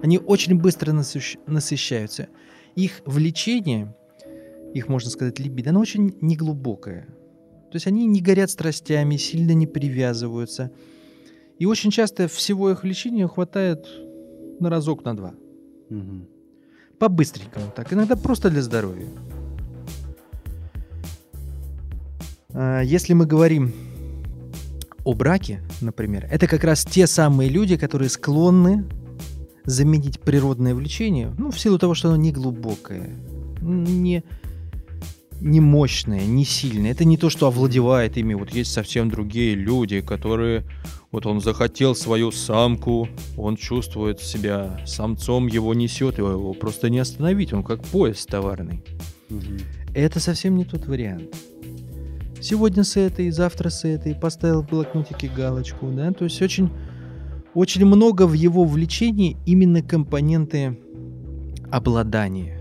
они 0.01 0.17
очень 0.17 0.59
быстро 0.59 0.91
насыщ- 0.91 1.38
насыщаются. 1.45 2.29
Их 2.75 3.01
влечение, 3.05 3.95
их, 4.74 4.88
можно 4.88 5.12
сказать, 5.12 5.38
либидо, 5.38 5.69
оно 5.69 5.81
очень 5.81 6.15
неглубокое. 6.19 7.05
То 7.71 7.75
есть 7.75 7.85
они 7.85 8.07
не 8.07 8.21
горят 8.21 8.50
страстями, 8.50 9.17
сильно 9.17 9.51
не 9.51 9.67
привязываются. 9.67 10.71
И 11.59 11.67
очень 11.67 11.91
часто 11.91 12.27
всего 12.27 12.71
их 12.71 12.81
влечения 12.81 13.27
хватает 13.27 13.85
на 14.59 14.71
разок, 14.71 15.05
на 15.05 15.15
два. 15.15 15.35
Мгм. 15.89 16.27
По-быстренькому 16.97 17.71
так. 17.75 17.93
Иногда 17.93 18.15
просто 18.15 18.50
для 18.50 18.63
здоровья. 18.63 19.07
Если 22.83 23.13
мы 23.13 23.25
говорим 23.25 23.74
о 25.03 25.13
браке, 25.13 25.62
например, 25.81 26.27
это 26.31 26.47
как 26.47 26.63
раз 26.63 26.85
те 26.85 27.05
самые 27.05 27.50
люди, 27.50 27.75
которые 27.75 28.09
склонны 28.09 28.85
заменить 29.65 30.19
природное 30.21 30.74
влечение, 30.74 31.33
ну, 31.38 31.51
в 31.51 31.59
силу 31.59 31.77
того, 31.77 31.95
что 31.95 32.09
оно 32.09 32.17
не 32.17 32.31
глубокое, 32.31 33.09
не, 33.62 34.24
не 35.41 35.59
мощное, 35.59 36.25
не 36.25 36.45
сильное. 36.45 36.91
Это 36.91 37.03
не 37.03 37.17
то, 37.17 37.29
что 37.29 37.47
овладевает 37.47 38.17
ими. 38.17 38.35
Вот 38.35 38.51
есть 38.51 38.71
совсем 38.71 39.09
другие 39.09 39.55
люди, 39.55 40.01
которые... 40.01 40.63
Вот 41.12 41.25
он 41.25 41.39
захотел 41.39 41.95
свою 41.95 42.31
самку, 42.31 43.07
он 43.38 43.55
чувствует 43.55 44.19
себя 44.21 44.81
самцом, 44.85 45.47
его 45.47 45.74
несет, 45.74 46.17
его, 46.17 46.31
его 46.31 46.53
просто 46.53 46.89
не 46.89 47.00
остановить, 47.00 47.53
он 47.53 47.63
как 47.63 47.83
поезд 47.83 48.27
товарный. 48.29 48.83
Мгм. 49.29 49.59
Это 49.93 50.19
совсем 50.19 50.57
не 50.57 50.65
тот 50.65 50.88
вариант. 50.88 51.33
Сегодня 52.42 52.84
с 52.84 52.98
этой, 52.98 53.32
завтра 53.32 53.70
с 53.70 53.86
этой, 53.86 54.13
поставил 54.13 54.62
в 54.62 54.70
блокнотике 54.70 55.27
галочку, 55.27 55.88
да, 55.88 56.12
то 56.12 56.25
есть 56.25 56.42
очень, 56.42 56.70
очень 57.54 57.86
много 57.86 58.27
в 58.27 58.34
его 58.34 58.65
влечении 58.65 59.38
именно 59.46 59.82
компоненты 59.82 60.77
обладания. 61.72 62.60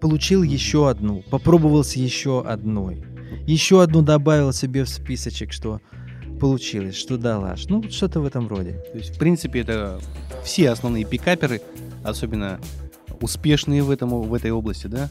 Получил 0.00 0.42
еще 0.42 0.88
одну, 0.88 1.22
попробовал 1.30 1.84
с 1.84 1.94
еще 1.94 2.42
одной, 2.42 3.04
еще 3.46 3.82
одну 3.82 4.02
добавил 4.02 4.52
себе 4.52 4.84
в 4.84 4.88
списочек, 4.88 5.52
что 5.52 5.80
получилось, 6.38 6.94
что 6.94 7.18
дала, 7.18 7.56
ну 7.68 7.82
что-то 7.90 8.20
в 8.20 8.24
этом 8.24 8.46
роде. 8.48 8.80
То 8.92 8.98
есть, 8.98 9.16
в 9.16 9.18
принципе, 9.18 9.60
это 9.60 10.00
все 10.44 10.70
основные 10.70 11.04
пикаперы, 11.04 11.60
особенно 12.04 12.60
успешные 13.20 13.82
в, 13.82 13.90
этом, 13.90 14.10
в 14.22 14.32
этой 14.32 14.52
области, 14.52 14.86
да, 14.86 15.10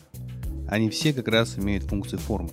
они 0.70 0.90
все 0.90 1.14
как 1.14 1.28
раз 1.28 1.58
имеют 1.58 1.84
функцию 1.84 2.20
формы. 2.20 2.50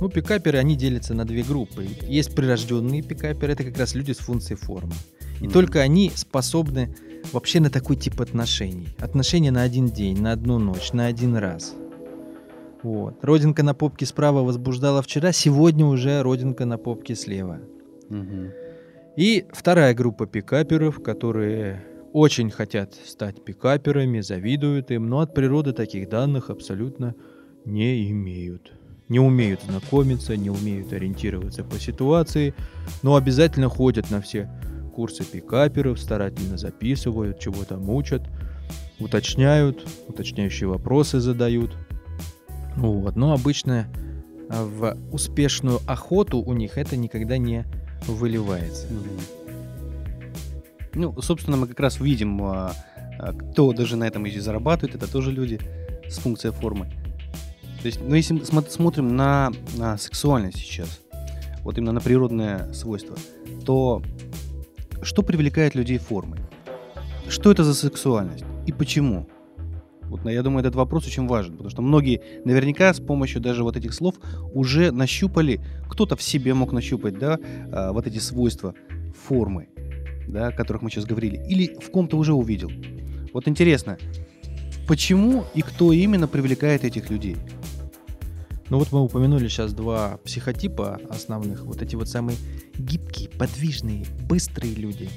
Ну, 0.00 0.08
пикаперы, 0.08 0.58
они 0.58 0.76
делятся 0.76 1.14
на 1.14 1.24
две 1.24 1.42
группы. 1.42 1.86
Есть 2.02 2.34
прирожденные 2.34 3.02
пикаперы, 3.02 3.52
это 3.52 3.64
как 3.64 3.78
раз 3.78 3.94
люди 3.94 4.12
с 4.12 4.18
функцией 4.18 4.58
формы. 4.58 4.92
И 5.40 5.44
Мгм. 5.44 5.52
только 5.52 5.80
они 5.80 6.10
способны 6.14 6.94
вообще 7.32 7.60
на 7.60 7.68
такой 7.70 7.96
тип 7.96 8.20
отношений. 8.20 8.88
Отношения 8.98 9.50
на 9.50 9.62
один 9.62 9.86
день, 9.88 10.20
на 10.20 10.32
одну 10.32 10.58
ночь, 10.58 10.92
на 10.92 11.06
один 11.06 11.36
раз. 11.36 11.74
Вот. 12.82 13.16
Родинка 13.22 13.64
на 13.64 13.74
попке 13.74 14.06
справа 14.06 14.42
возбуждала 14.42 15.02
вчера, 15.02 15.32
сегодня 15.32 15.84
уже 15.84 16.22
родинка 16.22 16.64
на 16.64 16.78
попке 16.78 17.16
слева. 17.16 17.58
Мгм. 18.08 18.52
И 19.16 19.46
вторая 19.52 19.94
группа 19.94 20.26
пикаперов, 20.26 21.02
которые 21.02 21.84
очень 22.12 22.50
хотят 22.50 22.94
стать 22.94 23.44
пикаперами, 23.44 24.20
завидуют 24.20 24.92
им, 24.92 25.08
но 25.08 25.20
от 25.20 25.34
природы 25.34 25.72
таких 25.72 26.08
данных 26.08 26.50
абсолютно 26.50 27.16
не 27.64 28.10
имеют. 28.12 28.72
Не 29.08 29.20
умеют 29.20 29.62
знакомиться, 29.62 30.36
не 30.36 30.50
умеют 30.50 30.92
ориентироваться 30.92 31.64
по 31.64 31.78
ситуации, 31.78 32.54
но 33.02 33.16
обязательно 33.16 33.68
ходят 33.68 34.10
на 34.10 34.20
все 34.20 34.50
курсы 34.94 35.24
пикаперов, 35.24 36.00
старательно 36.00 36.58
записывают, 36.58 37.38
чего-то 37.38 37.76
мучат, 37.76 38.22
уточняют, 38.98 39.86
уточняющие 40.08 40.68
вопросы 40.68 41.20
задают. 41.20 41.76
Вот. 42.76 43.16
Но 43.16 43.32
обычно 43.32 43.86
а, 44.50 44.64
в 44.64 44.96
успешную 45.12 45.78
охоту 45.86 46.38
у 46.38 46.52
них 46.52 46.78
это 46.78 46.96
никогда 46.96 47.38
не 47.38 47.64
выливается. 48.06 48.86
Ну, 50.94 51.20
собственно, 51.20 51.56
мы 51.56 51.68
как 51.68 51.80
раз 51.80 52.00
видим, 52.00 52.42
а, 52.42 52.72
а, 53.18 53.32
кто 53.32 53.72
даже 53.72 53.96
на 53.96 54.04
этом 54.04 54.24
еще 54.24 54.40
зарабатывает, 54.40 54.96
это 54.96 55.10
тоже 55.10 55.30
люди 55.30 55.60
с 56.08 56.18
функцией 56.18 56.52
формы. 56.52 56.90
То 57.80 57.86
есть, 57.86 58.00
ну, 58.02 58.14
если 58.14 58.34
мы 58.34 58.40
смо- 58.40 58.68
смотрим 58.68 59.16
на, 59.16 59.52
на 59.76 59.96
сексуальность 59.98 60.58
сейчас, 60.58 61.00
вот 61.62 61.78
именно 61.78 61.92
на 61.92 62.00
природное 62.00 62.72
свойство, 62.72 63.16
то 63.64 64.02
что 65.02 65.22
привлекает 65.22 65.74
людей 65.74 65.98
формой? 65.98 66.40
Что 67.28 67.52
это 67.52 67.62
за 67.62 67.74
сексуальность 67.74 68.44
и 68.66 68.72
почему? 68.72 69.28
Вот 70.04 70.24
на- 70.24 70.30
я 70.30 70.42
думаю, 70.42 70.60
этот 70.60 70.74
вопрос 70.74 71.06
очень 71.06 71.26
важен, 71.26 71.52
потому 71.52 71.70
что 71.70 71.82
многие 71.82 72.22
наверняка 72.44 72.92
с 72.92 72.98
помощью 73.00 73.40
даже 73.40 73.62
вот 73.62 73.76
этих 73.76 73.92
слов 73.94 74.16
уже 74.54 74.90
нащупали, 74.90 75.60
кто-то 75.88 76.16
в 76.16 76.22
себе 76.22 76.54
мог 76.54 76.72
нащупать, 76.72 77.18
да, 77.18 77.38
а, 77.70 77.92
вот 77.92 78.06
эти 78.06 78.18
свойства 78.18 78.74
формы, 79.26 79.68
да, 80.26 80.48
о 80.48 80.52
которых 80.52 80.82
мы 80.82 80.90
сейчас 80.90 81.04
говорили, 81.04 81.36
или 81.48 81.78
в 81.80 81.90
ком-то 81.90 82.16
уже 82.16 82.32
увидел. 82.32 82.70
Вот 83.34 83.46
интересно, 83.46 83.98
почему 84.88 85.44
и 85.54 85.60
кто 85.60 85.92
именно 85.92 86.26
привлекает 86.26 86.84
этих 86.84 87.10
людей? 87.10 87.36
Ну 88.70 88.78
вот 88.78 88.92
мы 88.92 89.00
упомянули 89.00 89.48
сейчас 89.48 89.72
два 89.72 90.18
психотипа 90.24 91.00
основных. 91.08 91.64
Вот 91.64 91.80
эти 91.80 91.96
вот 91.96 92.08
самые 92.08 92.36
гибкие, 92.78 93.30
подвижные, 93.30 94.04
быстрые 94.28 94.74
люди. 94.74 95.08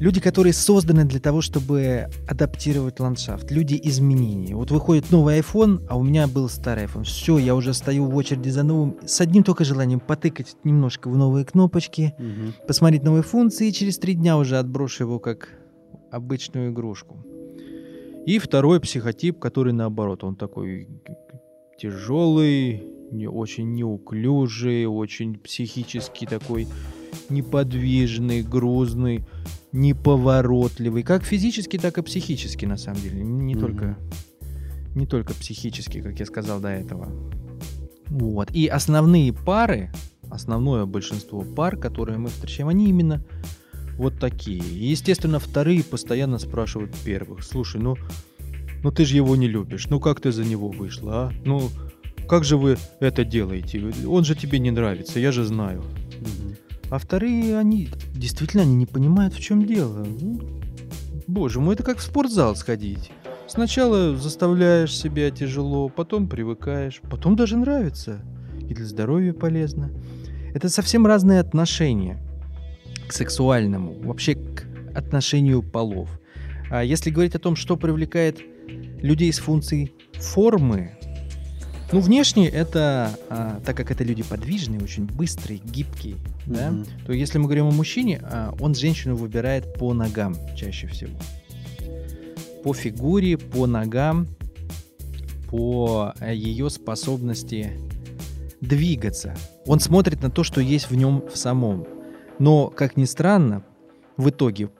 Люди, 0.00 0.18
которые 0.18 0.54
созданы 0.54 1.04
для 1.04 1.20
того, 1.20 1.42
чтобы 1.42 2.08
адаптировать 2.26 2.98
ландшафт. 3.00 3.50
Люди 3.50 3.78
изменений. 3.84 4.54
Вот 4.54 4.70
выходит 4.70 5.10
новый 5.10 5.38
iPhone, 5.38 5.86
а 5.90 5.98
у 5.98 6.02
меня 6.02 6.26
был 6.26 6.48
старый 6.48 6.86
iPhone. 6.86 7.04
Все, 7.04 7.36
я 7.36 7.54
уже 7.54 7.74
стою 7.74 8.06
в 8.06 8.16
очереди 8.16 8.48
за 8.48 8.62
новым. 8.62 8.96
С 9.06 9.20
одним 9.20 9.44
только 9.44 9.64
желанием 9.64 10.00
потыкать 10.00 10.56
немножко 10.64 11.08
в 11.10 11.16
новые 11.16 11.44
кнопочки, 11.44 12.14
посмотреть 12.66 13.02
новые 13.02 13.22
функции, 13.22 13.68
и 13.68 13.72
через 13.72 13.98
три 13.98 14.14
дня 14.14 14.38
уже 14.38 14.58
отброшу 14.58 15.04
его 15.04 15.18
как 15.18 15.50
обычную 16.10 16.72
игрушку. 16.72 17.18
И 18.24 18.38
второй 18.38 18.80
психотип, 18.80 19.38
который 19.38 19.74
наоборот, 19.74 20.24
он 20.24 20.34
такой 20.34 20.88
тяжелый, 21.80 22.82
не, 23.10 23.26
очень 23.26 23.72
неуклюжий, 23.74 24.86
очень 24.86 25.38
психически 25.38 26.26
такой 26.26 26.68
неподвижный, 27.28 28.42
грузный, 28.42 29.24
неповоротливый, 29.72 31.02
как 31.02 31.24
физически, 31.24 31.78
так 31.78 31.98
и 31.98 32.02
психически 32.02 32.66
на 32.66 32.76
самом 32.76 33.00
деле, 33.00 33.22
не 33.22 33.54
Мгм. 33.54 33.60
только 33.60 33.98
не 34.94 35.06
только 35.06 35.34
психически, 35.34 36.00
как 36.00 36.18
я 36.18 36.26
сказал 36.26 36.60
до 36.60 36.68
этого. 36.68 37.08
Вот. 38.06 38.50
И 38.50 38.66
основные 38.66 39.32
пары, 39.32 39.92
основное 40.28 40.84
большинство 40.84 41.42
пар, 41.42 41.76
которые 41.76 42.18
мы 42.18 42.28
встречаем, 42.28 42.68
они 42.68 42.88
именно 42.88 43.24
вот 43.96 44.18
такие. 44.18 44.58
И, 44.58 44.86
естественно, 44.86 45.38
вторые 45.38 45.84
постоянно 45.84 46.38
спрашивают 46.38 46.92
первых. 47.04 47.44
Слушай, 47.44 47.80
ну, 47.80 47.96
ну 48.82 48.90
ты 48.90 49.04
же 49.04 49.16
его 49.16 49.36
не 49.36 49.48
любишь. 49.48 49.88
Ну 49.88 50.00
как 50.00 50.20
ты 50.20 50.32
за 50.32 50.44
него 50.44 50.68
вышла, 50.68 51.12
а? 51.14 51.32
Ну 51.44 51.70
как 52.28 52.44
же 52.44 52.56
вы 52.56 52.76
это 53.00 53.24
делаете? 53.24 53.82
Он 54.06 54.24
же 54.24 54.34
тебе 54.34 54.58
не 54.58 54.70
нравится, 54.70 55.18
я 55.18 55.32
же 55.32 55.44
знаю. 55.44 55.82
А 56.90 56.98
вторые, 56.98 57.58
они 57.58 57.88
действительно 58.14 58.62
они 58.62 58.74
не 58.74 58.86
понимают, 58.86 59.34
в 59.34 59.40
чем 59.40 59.64
дело. 59.64 60.04
Ну, 60.20 60.40
боже 61.26 61.60
мой, 61.60 61.74
это 61.74 61.84
как 61.84 61.98
в 61.98 62.02
спортзал 62.02 62.56
сходить. 62.56 63.10
Сначала 63.46 64.16
заставляешь 64.16 64.96
себя 64.96 65.30
тяжело, 65.30 65.88
потом 65.88 66.28
привыкаешь, 66.28 67.00
потом 67.10 67.36
даже 67.36 67.56
нравится. 67.56 68.20
И 68.68 68.74
для 68.74 68.84
здоровья 68.84 69.32
полезно. 69.32 69.90
Это 70.54 70.68
совсем 70.68 71.06
разные 71.06 71.40
отношения 71.40 72.22
к 73.08 73.12
сексуальному, 73.12 73.96
вообще 74.04 74.34
к 74.34 74.64
отношению 74.94 75.62
полов. 75.62 76.08
А 76.70 76.84
если 76.84 77.10
говорить 77.10 77.34
о 77.34 77.40
том, 77.40 77.56
что 77.56 77.76
привлекает 77.76 78.40
людей 79.02 79.32
с 79.32 79.38
функцией 79.38 79.92
формы, 80.14 80.92
ну, 81.92 82.00
внешне 82.00 82.48
это, 82.48 83.18
а, 83.28 83.60
так 83.64 83.76
как 83.76 83.90
это 83.90 84.04
люди 84.04 84.22
подвижные, 84.22 84.80
очень 84.80 85.06
быстрые, 85.06 85.58
гибкие, 85.58 86.16
да, 86.46 86.70
Мгм. 86.70 86.86
то 87.06 87.12
если 87.12 87.38
мы 87.38 87.44
говорим 87.44 87.66
о 87.66 87.72
мужчине, 87.72 88.20
а, 88.22 88.54
он 88.60 88.74
женщину 88.74 89.16
выбирает 89.16 89.74
по 89.74 89.92
ногам 89.92 90.36
чаще 90.56 90.86
всего. 90.86 91.18
По 92.62 92.74
фигуре, 92.74 93.38
по 93.38 93.66
ногам, 93.66 94.28
по 95.48 96.12
э, 96.20 96.34
ее 96.34 96.70
способности 96.70 97.72
двигаться. 98.60 99.34
Он 99.66 99.80
смотрит 99.80 100.22
на 100.22 100.30
то, 100.30 100.44
что 100.44 100.60
есть 100.60 100.90
в 100.90 100.94
нем 100.94 101.24
в 101.32 101.36
самом. 101.36 101.86
Но, 102.38 102.68
как 102.68 102.96
ни 102.96 103.04
странно, 103.04 103.64
в 104.16 104.28
итоге 104.28 104.70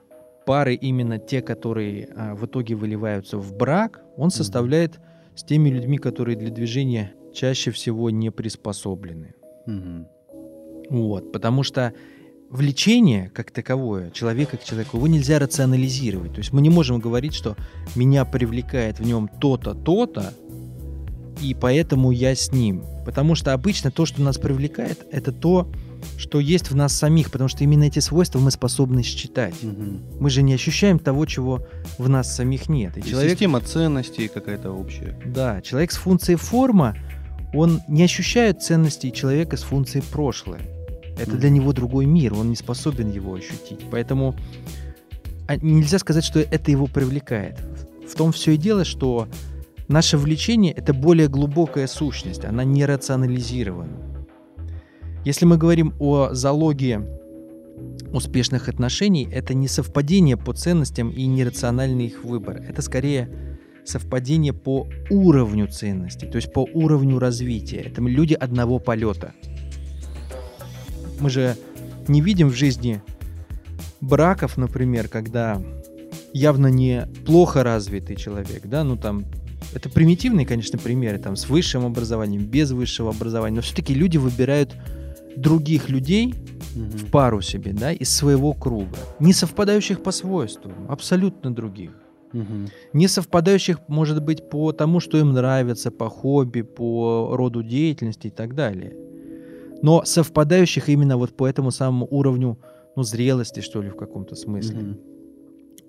пары 0.45 0.75
именно 0.75 1.17
те, 1.17 1.41
которые 1.41 2.09
а, 2.15 2.35
в 2.35 2.45
итоге 2.45 2.75
выливаются 2.75 3.37
в 3.37 3.55
брак, 3.55 4.01
он 4.17 4.31
составляет 4.31 4.99
с 5.35 5.43
теми 5.43 5.69
людьми, 5.69 5.97
которые 5.97 6.37
для 6.37 6.49
движения 6.49 7.13
чаще 7.33 7.71
всего 7.71 8.09
не 8.09 8.29
приспособлены. 8.29 9.33
Мгм. 9.65 10.07
Вот, 10.89 11.31
потому 11.31 11.63
что 11.63 11.93
влечение 12.49 13.29
как 13.33 13.51
таковое, 13.51 14.11
человека 14.11 14.57
к 14.57 14.63
человеку, 14.63 14.97
его 14.97 15.07
нельзя 15.07 15.39
рационализировать. 15.39 16.33
То 16.33 16.39
есть 16.39 16.51
мы 16.51 16.61
не 16.61 16.69
можем 16.69 16.99
говорить, 16.99 17.33
что 17.33 17.55
меня 17.95 18.25
привлекает 18.25 18.99
в 18.99 19.05
нем 19.05 19.29
то-то, 19.39 19.73
то-то, 19.73 20.33
и 21.41 21.53
поэтому 21.53 22.11
я 22.11 22.35
с 22.35 22.51
ним. 22.51 22.83
Потому 23.05 23.35
что 23.35 23.53
обычно 23.53 23.89
то, 23.89 24.05
что 24.05 24.21
нас 24.21 24.37
привлекает, 24.37 25.07
это 25.11 25.31
то, 25.31 25.71
что 26.17 26.39
есть 26.39 26.71
в 26.71 26.75
нас 26.75 26.93
самих, 26.93 27.31
потому 27.31 27.47
что 27.47 27.63
именно 27.63 27.83
эти 27.83 27.99
свойства 27.99 28.39
мы 28.39 28.51
способны 28.51 29.03
считать. 29.03 29.55
Мгм. 29.63 30.01
Мы 30.19 30.29
же 30.29 30.41
не 30.43 30.53
ощущаем 30.53 30.99
того, 30.99 31.25
чего 31.25 31.65
в 31.97 32.07
нас 32.09 32.35
самих 32.35 32.69
нет. 32.69 32.97
И 32.97 33.01
И 33.01 33.03
человек, 33.03 33.31
Система 33.31 33.59
ценностей 33.61 34.27
какая-то 34.27 34.71
общая. 34.71 35.19
да, 35.25 35.61
человек 35.61 35.91
с 35.91 35.97
функцией 35.97 36.37
форма, 36.37 36.95
он 37.53 37.81
не 37.87 38.03
ощущает 38.03 38.61
ценностей 38.61 39.11
человека 39.11 39.57
с 39.57 39.63
функцией 39.63 40.03
прошлое. 40.11 40.61
Это 41.19 41.31
Мгм. 41.31 41.39
для 41.39 41.49
него 41.49 41.73
другой 41.73 42.05
мир, 42.05 42.33
он 42.33 42.49
не 42.49 42.55
способен 42.55 43.11
его 43.11 43.33
ощутить. 43.33 43.81
Поэтому 43.91 44.35
а, 45.47 45.57
нельзя 45.57 45.99
сказать, 45.99 46.23
что 46.23 46.39
это 46.39 46.71
его 46.71 46.87
привлекает. 46.87 47.57
В 48.09 48.15
том 48.15 48.31
все 48.31 48.51
и 48.53 48.57
дело, 48.57 48.85
что 48.85 49.27
наше 49.89 50.17
влечение— 50.17 50.71
это 50.77 50.93
более 50.93 51.27
глубокая 51.27 51.87
сущность, 51.87 52.45
она 52.45 52.63
не 52.63 52.85
рационализирована. 52.85 53.91
Если 55.23 55.45
мы 55.45 55.57
говорим 55.57 55.93
о 55.99 56.29
залоге 56.33 57.07
успешных 58.11 58.69
отношений, 58.69 59.27
это 59.31 59.53
не 59.53 59.67
совпадение 59.67 60.35
по 60.35 60.51
ценностям 60.53 61.11
и 61.11 61.25
нерациональный 61.27 62.07
их 62.07 62.23
выбор. 62.23 62.57
Это 62.57 62.81
скорее 62.81 63.29
совпадение 63.85 64.51
по 64.51 64.87
уровню 65.11 65.67
ценностей, 65.67 66.27
то 66.27 66.37
есть 66.37 66.51
по 66.51 66.67
уровню 66.73 67.19
развития. 67.19 67.81
Это 67.81 68.01
люди 68.01 68.33
одного 68.33 68.79
полета. 68.79 69.33
Мы 71.19 71.29
же 71.29 71.55
не 72.07 72.21
видим 72.21 72.49
в 72.49 72.55
жизни 72.55 73.03
браков, 74.01 74.57
например, 74.57 75.07
когда 75.07 75.61
явно 76.33 76.67
не 76.67 77.07
плохо 77.27 77.63
развитый 77.63 78.15
человек, 78.15 78.63
да, 78.65 78.83
ну 78.83 78.97
там 78.97 79.25
это 79.75 79.87
примитивные, 79.87 80.47
конечно, 80.47 80.79
примеры, 80.79 81.19
там 81.19 81.35
с 81.35 81.47
высшим 81.47 81.85
образованием, 81.85 82.43
без 82.43 82.71
высшего 82.71 83.11
образования, 83.11 83.57
но 83.57 83.61
все-таки 83.61 83.93
люди 83.93 84.17
выбирают 84.17 84.75
других 85.37 85.89
людей 85.89 86.33
Мгм. 86.75 86.89
в 86.89 87.11
пару 87.11 87.41
себе, 87.41 87.73
да, 87.73 87.91
из 87.91 88.09
своего 88.09 88.53
круга, 88.53 88.97
не 89.19 89.33
совпадающих 89.33 90.01
по 90.03 90.11
свойствам, 90.11 90.73
абсолютно 90.89 91.53
других 91.53 91.91
Мгм. 92.33 92.69
не 92.93 93.07
совпадающих, 93.07 93.79
может 93.87 94.23
быть, 94.23 94.49
по 94.49 94.71
тому, 94.71 94.99
что 95.01 95.17
им 95.17 95.33
нравится, 95.33 95.91
по 95.91 96.09
хобби, 96.09 96.61
по 96.61 97.35
роду 97.35 97.61
деятельности 97.63 98.27
и 98.27 98.31
так 98.31 98.55
далее. 98.55 98.95
Но 99.81 100.03
совпадающих 100.05 100.89
именно 100.89 101.17
вот 101.17 101.35
по 101.35 101.45
этому 101.47 101.71
самому 101.71 102.07
уровню, 102.09 102.57
ну, 102.95 103.03
зрелости, 103.03 103.59
что 103.61 103.81
ли, 103.81 103.89
в 103.89 103.95
каком-то 103.95 104.35
смысле. 104.35 104.79
Мгм. 104.79 104.97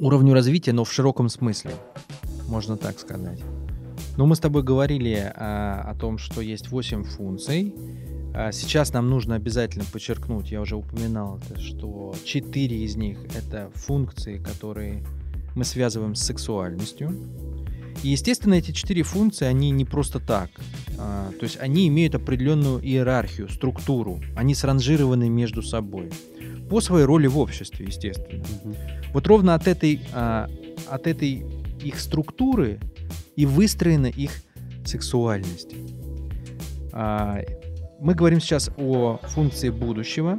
Уровню 0.00 0.34
развития, 0.34 0.72
но 0.72 0.82
в 0.84 0.92
широком 0.92 1.28
смысле, 1.28 1.72
можно 2.48 2.76
так 2.76 2.98
сказать. 2.98 3.40
Но 4.16 4.26
мы 4.26 4.34
с 4.34 4.40
тобой 4.40 4.62
говорили 4.62 5.32
а, 5.36 5.86
о 5.90 5.94
том, 5.94 6.18
что 6.18 6.40
есть 6.40 6.70
8 6.70 7.04
функций. 7.04 7.74
А 8.34 8.50
сейчас 8.52 8.92
нам 8.92 9.10
нужно 9.10 9.34
обязательно 9.34 9.84
подчеркнуть, 9.84 10.50
я 10.50 10.60
уже 10.60 10.76
упоминал 10.76 11.38
это, 11.38 11.60
что 11.60 12.14
4 12.24 12.84
из 12.84 12.96
них 12.96 13.18
это 13.36 13.70
функции, 13.74 14.38
которые 14.38 15.04
мы 15.54 15.64
связываем 15.64 16.14
с 16.14 16.22
сексуальностью. 16.22 17.12
И, 18.02 18.08
естественно, 18.08 18.54
эти 18.54 18.72
четыре 18.72 19.02
функции, 19.02 19.44
они 19.44 19.70
не 19.70 19.84
просто 19.84 20.18
так. 20.18 20.50
А, 20.98 21.30
то 21.38 21.44
есть 21.44 21.58
они 21.60 21.86
имеют 21.88 22.14
определенную 22.14 22.80
иерархию, 22.80 23.48
структуру. 23.48 24.20
Они 24.34 24.54
сранжированы 24.54 25.28
между 25.28 25.62
собой. 25.62 26.10
По 26.70 26.80
своей 26.80 27.04
роли 27.04 27.26
в 27.26 27.38
обществе, 27.38 27.86
естественно. 27.86 28.44
Мгм. 28.64 28.76
Вот 29.12 29.26
ровно 29.26 29.54
от 29.54 29.68
этой, 29.68 30.00
а, 30.12 30.48
от 30.88 31.06
этой 31.06 31.44
их 31.84 32.00
структуры 32.00 32.80
и 33.36 33.44
выстроена 33.46 34.06
их 34.06 34.42
сексуальность. 34.84 35.74
А, 36.92 37.40
мы 38.02 38.14
говорим 38.14 38.40
сейчас 38.40 38.68
о 38.76 39.18
функции 39.22 39.70
будущего, 39.70 40.36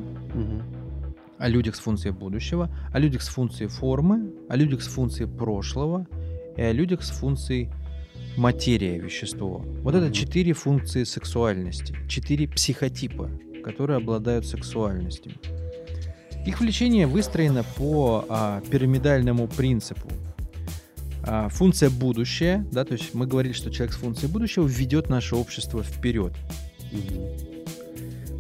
о 1.38 1.48
людях 1.48 1.78
с 1.78 1.80
функцией 1.80 2.14
будущего, 2.14 2.70
о 2.92 3.00
людях 3.00 3.22
с 3.22 3.30
функцией 3.30 3.70
формы, 3.70 4.34
о 4.50 4.58
людях 4.58 4.82
с 4.82 4.88
функцией 4.88 5.30
прошлого 5.30 6.06
и 6.58 6.62
о 6.62 6.74
людях 6.74 7.04
с 7.04 7.10
функцией 7.10 7.70
материя, 8.36 9.00
вещество. 9.00 9.64
Вот 9.82 9.96
это 9.96 10.12
четыре 10.14 10.52
функции 10.52 11.06
сексуальности, 11.06 11.96
четыре 12.10 12.50
психотипа, 12.50 13.30
которые 13.64 13.98
обладают 13.98 14.46
сексуальностью. 14.46 15.32
Их 16.46 16.60
влечение 16.60 17.08
выстроено 17.08 17.64
по 17.78 18.26
а, 18.28 18.62
пирамидальному 18.70 19.48
принципу. 19.48 20.10
А, 21.26 21.48
функция 21.48 21.90
будущее, 21.90 22.66
да, 22.74 22.84
то 22.84 22.92
есть 22.92 23.14
мы 23.14 23.26
говорили, 23.26 23.54
что 23.54 23.72
человек 23.72 23.96
с 23.96 24.00
функцией 24.00 24.30
будущего 24.30 24.68
ведет 24.68 25.10
наше 25.10 25.38
общество 25.38 25.82
вперед. 25.82 26.34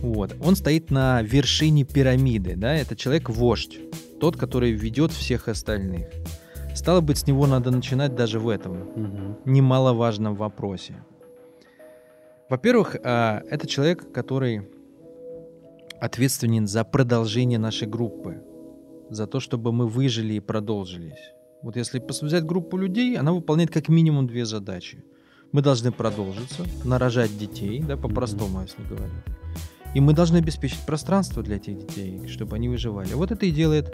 Вот. 0.03 0.35
Он 0.43 0.55
стоит 0.57 0.91
на 0.91 1.21
вершине 1.21 1.85
пирамиды, 1.85 2.55
да, 2.57 2.75
это 2.75 2.93
человек-вождь, 2.93 3.79
тот, 4.19 4.35
который 4.35 4.71
ведет 4.73 5.13
всех 5.13 5.47
остальных. 5.47 6.07
Стало 6.75 6.99
быть, 6.99 7.19
с 7.19 7.25
него 7.27 7.47
надо 7.47 7.71
начинать 7.71 8.13
даже 8.13 8.37
в 8.39 8.49
этом 8.49 8.73
Мгм. 8.73 9.37
немаловажном 9.45 10.35
вопросе. 10.35 10.95
Во-первых, 12.49 12.97
а, 13.03 13.43
это 13.49 13.65
человек, 13.65 14.11
который 14.11 14.67
ответственен 16.01 16.67
за 16.67 16.83
продолжение 16.83 17.57
нашей 17.57 17.87
группы, 17.87 18.43
за 19.09 19.25
то, 19.25 19.39
чтобы 19.39 19.71
мы 19.71 19.87
выжили 19.87 20.33
и 20.33 20.41
продолжились. 20.41 21.31
Вот 21.61 21.77
если 21.77 22.03
взять 22.25 22.43
группу 22.43 22.75
людей, 22.75 23.17
она 23.17 23.31
выполняет 23.31 23.71
как 23.71 23.87
минимум 23.87 24.27
две 24.27 24.45
задачи. 24.45 25.05
Мы 25.53 25.61
должны 25.61 25.93
продолжиться, 25.93 26.65
нарожать 26.83 27.37
детей, 27.37 27.81
да, 27.87 27.95
по-простому, 27.95 28.63
если 28.63 28.83
говорить. 28.83 29.23
И 29.93 29.99
мы 29.99 30.13
должны 30.13 30.38
обеспечить 30.38 30.79
пространство 30.79 31.43
для 31.43 31.58
этих 31.58 31.77
детей, 31.77 32.27
чтобы 32.27 32.56
они 32.56 32.69
выживали. 32.69 33.13
Вот 33.13 33.32
это 33.32 33.45
и 33.45 33.51
делает 33.51 33.93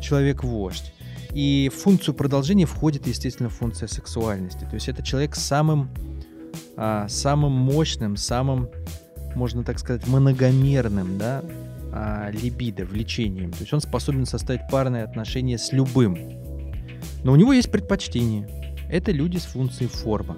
человек-вождь. 0.00 0.92
И 1.32 1.70
в 1.74 1.78
функцию 1.78 2.14
продолжения 2.14 2.64
входит, 2.66 3.06
естественно, 3.06 3.48
функция 3.48 3.88
сексуальности. 3.88 4.64
То 4.64 4.74
есть 4.74 4.88
это 4.88 5.02
человек 5.02 5.34
с 5.34 5.42
самым, 5.42 5.90
а, 6.76 7.08
самым 7.08 7.52
мощным, 7.52 8.16
самым, 8.16 8.70
можно 9.34 9.62
так 9.62 9.78
сказать, 9.78 10.06
многомерным, 10.06 11.18
да, 11.18 11.42
а, 11.92 12.30
либидо, 12.30 12.84
влечением. 12.84 13.50
То 13.50 13.60
есть 13.60 13.72
он 13.72 13.80
способен 13.80 14.26
составить 14.26 14.62
парные 14.70 15.04
отношения 15.04 15.58
с 15.58 15.72
любым. 15.72 16.14
Но 17.24 17.32
у 17.32 17.36
него 17.36 17.52
есть 17.52 17.70
предпочтение. 17.70 18.48
Это 18.90 19.12
люди 19.12 19.38
с 19.38 19.44
функцией 19.44 19.90
форма. 19.90 20.36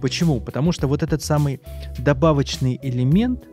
Почему? 0.00 0.40
Потому 0.40 0.72
что 0.72 0.86
вот 0.86 1.02
этот 1.02 1.22
самый 1.22 1.60
добавочный 1.98 2.78
элемент, 2.82 3.44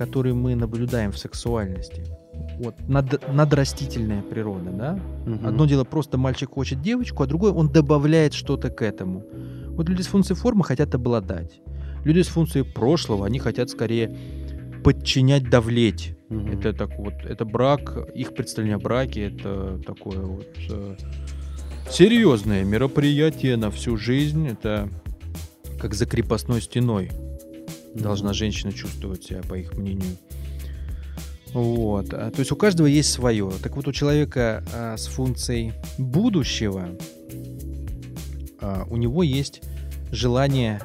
который 0.00 0.32
мы 0.32 0.54
наблюдаем 0.54 1.12
в 1.12 1.18
сексуальности, 1.18 2.06
вот, 2.58 2.74
над, 2.88 3.20
надрастительная 3.30 4.22
природа, 4.22 4.70
да? 4.70 5.00
Мгм. 5.26 5.46
Одно 5.46 5.66
дело 5.66 5.84
просто 5.84 6.16
мальчик 6.16 6.48
хочет 6.52 6.80
девочку, 6.80 7.22
а 7.22 7.26
другое 7.26 7.52
он 7.52 7.68
добавляет 7.68 8.32
что-то 8.32 8.70
к 8.70 8.80
этому. 8.80 9.22
Вот 9.76 9.90
люди 9.90 10.00
с 10.00 10.06
функцией 10.06 10.38
формы 10.38 10.64
хотят 10.64 10.94
обладать. 10.94 11.60
Люди 12.02 12.22
с 12.22 12.28
функцией 12.28 12.64
прошлого, 12.64 13.26
они 13.26 13.38
хотят 13.38 13.68
скорее 13.68 14.16
подчинять, 14.82 15.50
давлеть. 15.50 16.16
Мгм. 16.30 16.58
Это 16.58 16.72
так 16.72 16.96
вот, 16.96 17.12
это 17.22 17.44
брак, 17.44 17.98
их 18.14 18.32
представление 18.34 18.76
о 18.76 18.80
браке, 18.80 19.26
это 19.26 19.82
такое 19.86 20.22
вот 20.22 20.48
э, 20.70 20.96
серьезное 21.90 22.64
мероприятие 22.64 23.58
на 23.58 23.70
всю 23.70 23.98
жизнь. 23.98 24.48
Это 24.48 24.88
как 25.78 25.92
за 25.92 26.06
крепостной 26.06 26.62
стеной 26.62 27.10
должна 27.94 28.32
женщина 28.32 28.72
чувствовать 28.72 29.24
себя, 29.24 29.42
по 29.48 29.54
их 29.54 29.76
мнению. 29.76 30.16
Вот. 31.52 32.12
а, 32.12 32.30
То 32.30 32.38
есть 32.38 32.52
у 32.52 32.56
каждого 32.56 32.86
есть 32.86 33.10
свое. 33.10 33.50
Так 33.62 33.76
вот, 33.76 33.88
у 33.88 33.92
человека 33.92 34.64
а, 34.72 34.96
с 34.96 35.06
функцией 35.06 35.72
будущего 35.98 36.88
а, 38.60 38.86
у 38.88 38.96
него 38.96 39.22
есть 39.22 39.62
желание, 40.12 40.80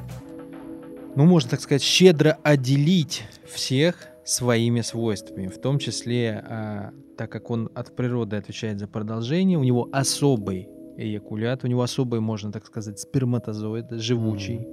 ну, 1.16 1.26
можно 1.26 1.52
так 1.52 1.62
сказать, 1.62 1.82
щедро 1.82 2.38
отделить 2.44 3.24
всех 3.48 4.08
своими 4.24 4.82
свойствами. 4.82 5.48
В 5.48 5.60
том 5.60 5.78
числе, 5.78 6.44
а, 6.48 6.92
так 7.18 7.32
как 7.32 7.52
он 7.52 7.70
от 7.76 7.96
природы 7.96 8.36
отвечает 8.36 8.80
за 8.80 8.88
продолжение, 8.88 9.58
у 9.58 9.64
него 9.64 9.88
особый 9.92 10.68
эякулят, 10.98 11.64
у 11.64 11.68
него 11.68 11.84
особый, 11.84 12.20
можно 12.22 12.52
так 12.52 12.66
сказать, 12.66 13.00
сперматозоид, 13.00 13.92
живучий. 13.92 14.68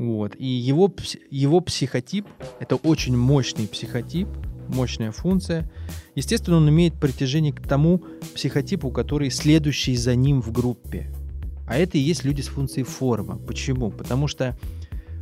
Вот. 0.00 0.34
И 0.38 0.46
его, 0.46 0.90
его 1.30 1.60
психотип, 1.60 2.26
это 2.58 2.76
очень 2.76 3.14
мощный 3.14 3.68
психотип, 3.68 4.28
мощная 4.68 5.12
функция. 5.12 5.70
Естественно, 6.14 6.56
он 6.56 6.70
имеет 6.70 6.94
притяжение 6.94 7.52
к 7.52 7.60
тому 7.60 8.02
психотипу, 8.34 8.90
который 8.90 9.30
следующий 9.30 9.94
за 9.96 10.14
ним 10.14 10.40
в 10.40 10.52
группе. 10.52 11.12
А 11.68 11.76
это 11.76 11.98
и 11.98 12.00
есть 12.00 12.24
люди 12.24 12.40
с 12.40 12.46
функцией 12.46 12.86
форма. 12.86 13.36
Почему? 13.36 13.90
Потому 13.90 14.26
что 14.26 14.56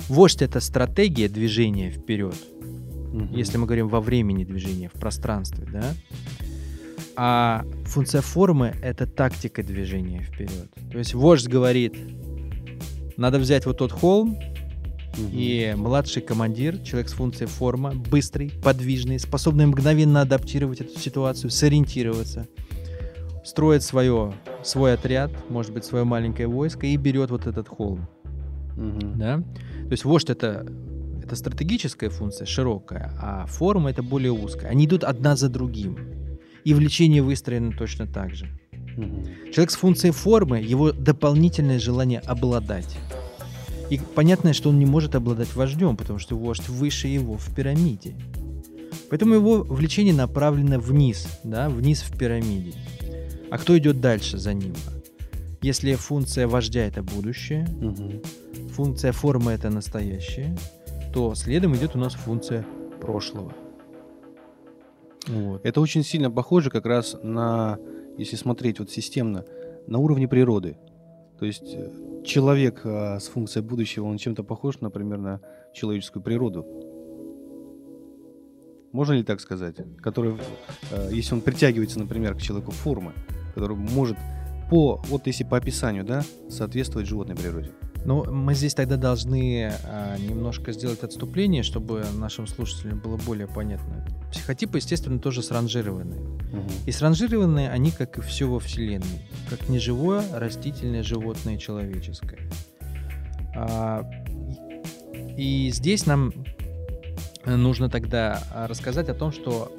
вождь— 0.08 0.42
это 0.42 0.60
стратегия 0.60 1.28
движения 1.28 1.90
вперед, 1.90 2.36
Мгм. 3.12 3.34
если 3.34 3.58
мы 3.58 3.66
говорим 3.66 3.88
во 3.88 4.00
времени 4.00 4.44
движения, 4.44 4.88
в 4.94 5.00
пространстве, 5.00 5.66
да? 5.72 5.92
А 7.16 7.64
функция 7.84 8.20
формы— 8.20 8.76
это 8.80 9.08
тактика 9.08 9.64
движения 9.64 10.22
вперед. 10.22 10.68
То 10.92 10.98
есть 10.98 11.14
вождь 11.14 11.48
говорит, 11.48 11.96
надо 13.16 13.40
взять 13.40 13.66
вот 13.66 13.78
тот 13.78 13.90
холм, 13.90 14.38
И 15.16 15.75
младший 15.77 16.23
командир, 16.23 16.79
человек 16.79 17.09
с 17.09 17.12
функцией 17.12 17.49
форма, 17.49 17.92
быстрый, 17.92 18.53
подвижный, 18.62 19.18
способный 19.18 19.66
мгновенно 19.66 20.21
адаптировать 20.21 20.81
эту 20.81 20.99
ситуацию, 20.99 21.51
сориентироваться, 21.51 22.47
строит 23.44 23.83
свое, 23.83 24.35
свой 24.62 24.94
отряд, 24.94 25.31
может 25.49 25.73
быть, 25.73 25.85
свое 25.85 26.05
маленькое 26.05 26.49
войско 26.49 26.87
и 26.87 26.97
берет 26.97 27.31
вот 27.31 27.47
этот 27.47 27.68
холм. 27.68 28.07
Мгм. 28.77 29.18
Да? 29.18 29.38
То 29.38 29.92
есть 29.92 30.05
вождь 30.05 30.31
это, 30.31 30.66
это 31.25 31.35
стратегическая 31.35 32.11
функция, 32.11 32.47
широкая, 32.47 33.12
а 33.21 33.47
форма 33.47 33.90
это 33.90 34.03
более 34.03 34.33
узкая. 34.33 34.71
Они 34.71 34.87
идут 34.87 35.03
одна 35.03 35.35
за 35.35 35.49
другим. 35.49 35.99
И 36.64 36.75
влечение 36.75 37.23
выстроено 37.23 37.73
точно 37.73 38.07
так 38.07 38.35
же. 38.35 38.47
Мгм. 38.97 39.25
Человек 39.53 39.71
с 39.71 39.77
функцией 39.77 40.12
формы, 40.12 40.59
его 40.59 40.92
дополнительное 40.92 41.79
желание 41.79 42.21
обладать. 42.21 42.99
И 43.90 43.98
понятно, 44.14 44.53
что 44.53 44.68
он 44.68 44.79
не 44.79 44.87
может 44.87 45.14
обладать 45.14 45.55
вождем, 45.55 45.96
потому 45.96 46.18
что 46.18 46.37
вождь 46.37 46.68
выше 46.68 47.09
его 47.09 47.37
в 47.37 47.55
пирамиде. 47.55 48.14
Поэтому 49.11 49.35
его 49.35 49.62
влечение 49.62 50.12
направлено 50.14 50.79
вниз, 50.79 51.27
да, 51.42 51.68
вниз 51.70 52.03
в 52.03 52.16
пирамиде. 52.18 52.74
А 53.51 53.57
кто 53.57 53.77
идет 53.79 54.01
дальше 54.01 54.37
за 54.37 54.53
ним? 54.53 54.74
Если 55.62 55.94
функция 55.94 56.46
вождя 56.46 56.85
это 56.87 57.03
будущее, 57.03 57.66
Мгм. 57.81 58.20
функция 58.70 59.12
формы 59.12 59.53
это 59.53 59.70
настоящее, 59.70 60.57
то 61.14 61.35
следом 61.35 61.74
идет 61.74 61.96
у 61.96 61.98
нас 61.98 62.14
функция 62.14 62.64
прошлого. 63.01 63.53
Вот. 65.27 65.64
Это 65.64 65.81
очень 65.81 66.05
сильно 66.05 66.31
похоже 66.31 66.70
как 66.70 66.87
раз 66.87 67.16
на, 67.22 67.79
если 68.18 68.37
смотреть 68.37 68.79
вот 68.79 68.90
системно, 68.90 69.44
на 69.87 69.98
уровне 69.98 70.29
природы. 70.29 70.77
То 71.38 71.46
есть 71.46 71.74
э, 71.74 71.90
человек 72.28 72.82
а, 72.84 73.18
с 73.18 73.26
функцией 73.26 73.66
будущего, 73.66 74.04
он 74.04 74.18
чем-то 74.18 74.44
похож, 74.44 74.80
например, 74.80 75.18
на 75.18 75.40
человеческую 75.74 76.22
природу. 76.22 76.66
Можно 78.92 79.14
ли 79.14 79.22
так 79.24 79.40
сказать? 79.40 79.76
Который, 80.00 80.36
э, 80.90 81.10
если 81.12 81.34
он 81.34 81.40
притягивается, 81.40 81.98
например, 81.98 82.34
к 82.34 82.40
человеку 82.40 82.70
формы, 82.70 83.12
который 83.54 83.76
может 83.76 84.16
по, 84.70 85.02
вот 85.08 85.26
если 85.26 85.44
по 85.44 85.56
описанию, 85.56 86.04
да, 86.04 86.22
соответствовать 86.48 87.06
животной 87.06 87.36
природе. 87.36 87.72
Ну, 88.04 88.24
мы 88.30 88.54
здесь 88.54 88.74
тогда 88.74 88.96
должны 88.96 89.72
а, 89.84 90.16
немножко 90.16 90.72
сделать 90.72 91.02
отступление, 91.02 91.62
чтобы 91.62 92.04
нашим 92.14 92.46
слушателям 92.46 93.00
было 93.00 93.16
более 93.16 93.46
понятно. 93.46 94.06
Психотипы, 94.30 94.78
естественно, 94.78 95.18
тоже 95.18 95.42
сранжированы. 95.42 96.16
И 96.87 96.92
сранжированы 96.92 97.68
они, 97.68 97.90
как 97.90 98.18
и 98.18 98.20
все 98.22 98.48
во 98.48 98.61
Вселенной, 98.61 99.22
как 99.50 99.68
неживое, 99.68 100.24
растительное, 100.32 101.02
животное, 101.02 101.58
человеческое. 101.58 102.38
А, 103.54 104.08
и 105.37 105.70
здесь 105.72 106.06
нам 106.06 106.32
нужно 107.44 107.88
тогда 107.88 108.42
рассказать 108.68 109.08
о 109.08 109.14
том, 109.14 109.32
что 109.32 109.72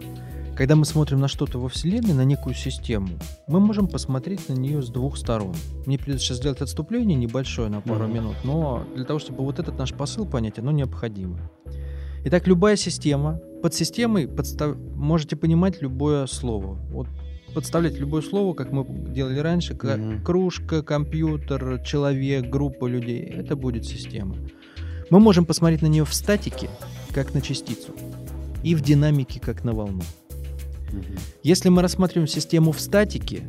когда 0.60 0.76
мы 0.76 0.84
смотрим 0.84 1.22
на 1.22 1.30
что-то 1.30 1.58
во 1.58 1.69
Вселенной, 1.69 2.13
на 2.13 2.26
некую 2.26 2.54
систему, 2.54 3.08
мы 3.48 3.62
можем 3.62 3.88
посмотреть 3.88 4.50
на 4.50 4.54
нее 4.56 4.82
с 4.82 4.89
двух 4.89 5.15
сторон. 5.15 5.56
Мне 5.86 5.98
придется 5.98 6.26
сейчас 6.26 6.38
сделать 6.39 6.60
отступление 6.60 7.15
небольшое 7.17 7.69
на 7.69 7.80
пару 7.80 8.04
Мгм. 8.08 8.13
минут, 8.13 8.36
но 8.43 8.84
для 8.93 9.06
того, 9.06 9.19
чтобы 9.19 9.45
вот 9.45 9.58
этот 9.60 9.78
наш 9.78 9.93
посыл 9.93 10.26
понять, 10.26 10.60
оно 10.60 10.72
необходимо. 10.72 11.39
Итак, 12.26 12.45
любая 12.45 12.76
система, 12.76 13.39
под 13.63 13.74
системой 13.74 14.28
подстав- 14.28 14.76
можете 14.95 15.38
понимать 15.38 15.82
любое 15.82 16.26
слово. 16.28 16.78
Вот 16.91 17.08
подставлять 17.56 17.98
любое 17.98 18.22
слово, 18.22 18.54
как 18.54 18.74
мы 18.74 18.84
делали 19.13 19.39
раньше, 19.39 19.76
Мгм. 19.82 20.26
кружка, 20.26 20.84
компьютер, 20.84 21.82
человек, 21.86 22.50
группа 22.50 22.86
людей, 22.86 23.22
это 23.22 23.56
будет 23.56 23.86
система. 23.86 24.36
Мы 25.10 25.22
можем 25.22 25.45
посмотреть 25.45 25.82
на 25.82 25.88
нее 25.88 26.04
в 26.04 26.13
статике, 26.13 26.69
как 27.13 27.34
на 27.34 27.39
частицу, 27.39 27.93
и 28.62 28.76
в 28.76 28.82
динамике, 28.82 29.39
как 29.39 29.63
на 29.63 29.72
волну. 29.72 30.02
Мгм. 30.91 31.15
Если 31.43 31.69
мы 31.69 31.82
рассматриваем 31.82 32.28
систему 32.28 32.71
в 32.71 32.80
статике, 32.80 33.43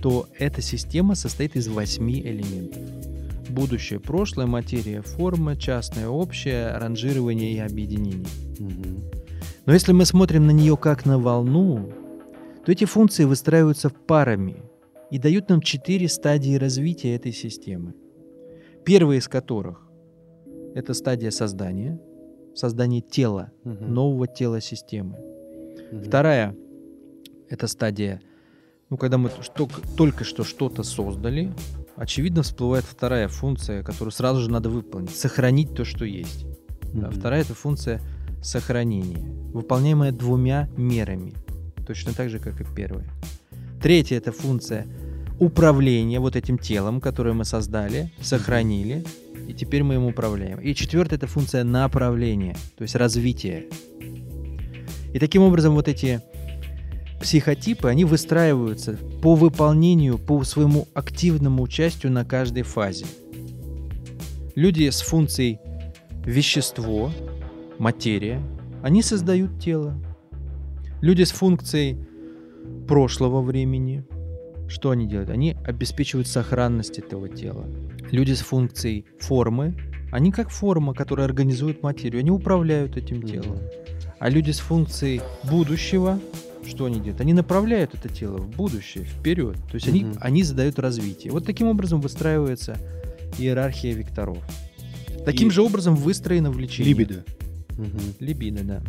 то 0.00 0.26
эта 0.38 0.60
система 0.62 1.14
состоит 1.14 1.56
из 1.56 1.68
восьми 1.68 2.20
элементов. 2.20 2.82
Будущее, 3.48 4.00
прошлое, 4.00 4.46
материя, 4.46 5.02
форма, 5.02 5.56
частное, 5.56 6.08
общее, 6.08 6.76
ранжирование 6.76 7.52
и 7.52 7.58
объединение. 7.58 8.26
Мгм. 8.58 9.04
Но 9.66 9.72
если 9.72 9.92
мы 9.92 10.04
смотрим 10.06 10.46
на 10.46 10.50
нее 10.50 10.76
как 10.76 11.06
на 11.06 11.18
волну, 11.18 11.92
то 12.64 12.72
эти 12.72 12.84
функции 12.84 13.24
выстраиваются 13.24 13.90
парами 13.90 14.56
и 15.10 15.18
дают 15.18 15.48
нам 15.48 15.60
четыре 15.60 16.08
стадии 16.08 16.54
развития 16.56 17.14
этой 17.14 17.32
системы. 17.32 17.94
Первая 18.84 19.18
из 19.18 19.28
которых– 19.28 19.86
это 20.74 20.94
стадия 20.94 21.30
создания, 21.30 22.00
создание 22.54 23.02
тела, 23.02 23.52
Мгм. 23.64 23.92
нового 23.94 24.26
тела 24.26 24.60
системы. 24.60 25.16
Мгм. 25.92 26.04
Вторая– 26.04 26.56
это 27.48 27.66
стадия, 27.66 28.20
ну, 28.90 28.96
когда 28.96 29.18
мы 29.18 29.30
что- 29.42 29.68
только 29.96 30.24
что 30.24 30.42
что-то 30.44 30.82
создали, 30.82 31.52
очевидно 31.96 32.42
всплывает 32.42 32.84
вторая 32.84 33.28
функция, 33.28 33.82
которую 33.82 34.12
сразу 34.12 34.40
же 34.40 34.50
надо 34.50 34.70
выполнить– 34.70 35.10
сохранить 35.16 35.74
то, 35.74 35.84
что 35.84 36.04
есть. 36.04 36.46
Да, 36.94 37.08
Мгм. 37.08 37.12
вторая– 37.12 37.40
это 37.42 37.54
функция 37.54 38.00
сохранения, 38.42 39.18
выполняемая 39.52 40.12
двумя 40.12 40.68
мерами, 40.76 41.34
точно 41.86 42.12
так 42.12 42.28
же, 42.30 42.38
как 42.38 42.60
и 42.60 42.64
первая. 42.74 43.08
Третья– 43.82 44.16
это 44.18 44.32
функция 44.32 44.86
управления 45.40 46.20
вот 46.20 46.36
этим 46.36 46.56
телом, 46.58 47.00
которое 47.00 47.32
мы 47.34 47.44
создали, 47.44 48.12
сохранили, 48.20 49.04
и 49.48 49.52
теперь 49.54 49.82
мы 49.82 49.94
им 49.94 50.04
управляем. 50.06 50.60
И 50.60 50.74
четвертая– 50.74 51.18
это 51.18 51.26
функция 51.26 51.64
направления, 51.64 52.56
то 52.76 52.82
есть 52.82 52.94
развития. 52.94 53.64
И 55.12 55.18
таким 55.18 55.42
образом 55.42 55.74
вот 55.74 55.88
эти 55.88 56.20
психотипы, 57.20 57.88
они 57.88 58.04
выстраиваются 58.04 58.98
по 59.22 59.34
выполнению, 59.34 60.18
по 60.18 60.42
своему 60.44 60.88
активному 60.94 61.62
участию 61.62 62.10
на 62.12 62.24
каждой 62.24 62.62
фазе. 62.62 63.06
Люди 64.54 64.88
с 64.90 65.00
функцией 65.00 65.58
вещество, 66.24 67.10
материя, 67.78 68.42
они 68.82 69.02
создают 69.02 69.60
тело. 69.60 69.94
Люди 71.00 71.22
с 71.22 71.30
функцией 71.30 71.96
прошлого 72.88 73.40
времени, 73.40 74.04
что 74.68 74.90
они 74.90 75.06
делают? 75.06 75.30
Они 75.30 75.56
обеспечивают 75.64 76.26
сохранность 76.26 76.98
этого 76.98 77.28
тела. 77.28 77.66
Люди 78.10 78.32
с 78.32 78.40
функцией 78.40 79.06
формы, 79.20 79.74
они 80.10 80.32
как 80.32 80.50
форма, 80.50 80.94
которая 80.94 81.26
организует 81.26 81.82
материю, 81.82 82.20
они 82.20 82.30
управляют 82.30 82.96
этим 82.96 83.22
телом. 83.22 83.58
А 84.22 84.30
люди 84.30 84.52
с 84.52 84.60
функцией 84.60 85.20
будущего, 85.50 86.20
что 86.64 86.84
они 86.84 87.00
делают? 87.00 87.20
Они 87.20 87.32
направляют 87.32 87.92
это 87.96 88.08
тело 88.08 88.36
в 88.38 88.48
будущее, 88.50 89.02
вперед. 89.04 89.56
То 89.68 89.74
есть 89.74 89.88
они, 89.88 90.04
Мгм. 90.04 90.16
они 90.20 90.44
задают 90.44 90.78
развитие. 90.78 91.32
Вот 91.32 91.44
таким 91.44 91.66
образом 91.66 92.00
выстраивается 92.00 92.78
иерархия 93.36 93.92
векторов. 93.92 94.38
Таким 95.24 95.48
И- 95.48 95.50
же 95.50 95.60
образом 95.62 95.96
выстроено 95.96 96.52
влечение. 96.52 96.94
Либидо. 96.94 97.24
Мгм. 97.70 97.98
Либидо, 98.20 98.62
да. 98.62 98.82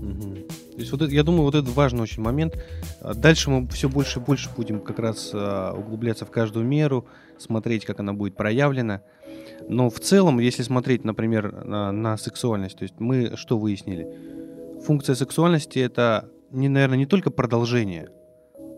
Мгм. 0.00 0.36
То 0.36 0.78
есть 0.78 0.90
вот 0.90 1.02
это, 1.02 1.12
я 1.12 1.22
думаю, 1.22 1.42
вот 1.42 1.54
это 1.54 1.70
важный 1.72 2.00
очень 2.00 2.22
момент. 2.22 2.54
А 3.02 3.12
Дальше 3.12 3.50
мы 3.50 3.68
все 3.68 3.90
больше 3.90 4.20
и 4.20 4.22
больше 4.22 4.48
будем 4.56 4.80
как 4.80 5.00
раз 5.00 5.32
а, 5.34 5.74
углубляться 5.74 6.24
в 6.24 6.30
каждую 6.30 6.64
меру, 6.64 7.04
смотреть, 7.36 7.84
как 7.84 8.00
она 8.00 8.14
будет 8.14 8.36
проявлена. 8.36 9.02
Но 9.68 9.90
в 9.90 10.00
целом, 10.00 10.38
если 10.38 10.62
смотреть, 10.62 11.04
например, 11.04 11.64
на, 11.64 11.92
на 11.92 12.16
сексуальность, 12.16 12.78
то 12.78 12.82
есть 12.82 12.94
мы 12.98 13.36
что 13.36 13.58
выяснили? 13.58 14.08
Функция 14.84 15.14
сексуальности 15.14 15.78
это, 15.78 16.28
не, 16.50 16.68
наверное, 16.68 16.98
не 16.98 17.06
только 17.06 17.30
продолжение, 17.30 18.08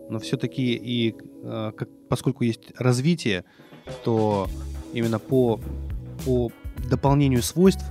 но 0.09 0.19
все-таки 0.19 0.73
и 0.75 1.15
а, 1.43 1.71
как, 1.71 1.89
поскольку 2.09 2.43
есть 2.43 2.71
развитие, 2.77 3.45
то 4.03 4.47
именно 4.93 5.19
по, 5.19 5.59
по 6.25 6.51
дополнению 6.89 7.41
свойств 7.41 7.83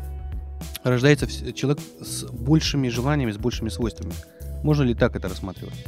рождается 0.85 1.27
человек 1.53 1.83
с 2.01 2.25
большими 2.25 2.89
желаниями, 2.89 3.33
с 3.33 3.39
большими 3.39 3.69
свойствами. 3.69 4.13
Можно 4.63 4.85
ли 4.85 4.95
так 4.95 5.17
это 5.17 5.29
рассматривать? 5.29 5.85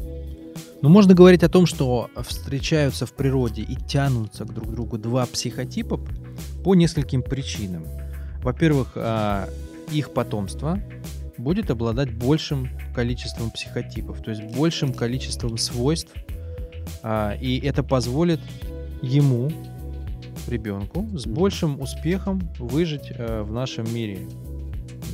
Но 0.85 0.91
можно 0.91 1.15
говорить 1.15 1.43
о 1.43 1.49
том, 1.49 1.65
что 1.65 2.11
встречаются 2.29 3.07
в 3.07 3.15
природе 3.15 3.63
и 3.63 3.75
тянутся 3.75 4.45
к 4.45 4.53
друг 4.53 4.71
другу 4.71 4.99
два 4.99 5.25
психотипа 5.25 5.99
по 6.63 6.75
нескольким 6.75 7.23
причинам. 7.23 7.87
Во-первых, 8.43 8.93
а, 8.97 9.49
их 9.91 10.13
потомство 10.13 10.79
будет 11.39 11.71
обладать 11.71 12.15
большим 12.15 12.69
количеством 12.95 13.51
психотипов, 13.51 14.23
то 14.23 14.31
есть 14.31 14.43
большим 14.55 14.93
количеством 14.93 15.57
свойств, 15.57 16.13
а, 17.03 17.35
и 17.41 17.59
это 17.61 17.83
позволит 17.83 18.41
ему, 19.01 19.51
ребенку, 20.47 21.09
с 21.17 21.25
большим 21.25 21.81
успехом 21.81 22.53
выжить 22.59 23.07
э, 23.09 23.41
в 23.41 23.51
нашем 23.51 23.87
мире. 23.95 24.19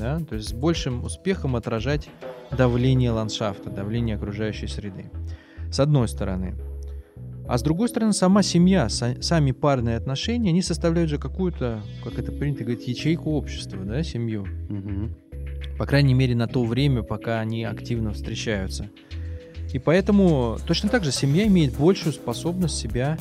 Да? 0.01 0.19
То 0.19 0.35
есть 0.35 0.49
с 0.49 0.53
большим 0.53 1.05
успехом 1.05 1.55
отражать 1.55 2.09
давление 2.51 3.13
ландшафта, 3.13 3.71
давление 3.71 4.17
окружающей 4.17 4.67
среды. 4.67 5.05
С 5.71 5.81
одной 5.81 6.09
стороны. 6.09 6.55
А 7.49 7.59
с 7.59 7.63
другой 7.63 7.89
стороны, 7.89 8.13
сама 8.13 8.43
семья, 8.43 8.87
са- 8.87 9.21
сами 9.23 9.51
парные 9.53 9.97
отношения, 9.97 10.51
они 10.51 10.63
составляют 10.63 11.11
же 11.11 11.19
какую-то, 11.19 11.83
как 12.05 12.19
это 12.19 12.31
принято 12.31 12.63
говорить, 12.65 12.87
ячейку 12.87 13.33
общества, 13.33 13.79
да, 13.83 14.03
семью. 14.03 14.47
По 15.79 15.87
крайней 15.87 16.15
мере, 16.15 16.37
на 16.37 16.47
то 16.47 16.65
время, 16.65 17.03
пока 17.03 17.41
они 17.41 17.65
активно 17.65 18.13
встречаются. 18.13 18.91
И 19.73 19.79
поэтому 19.79 20.59
точно 20.67 20.89
так 20.89 21.05
же 21.05 21.11
семья 21.13 21.47
имеет 21.47 21.77
большую 21.77 22.13
способность 22.13 22.77
себя 22.77 23.19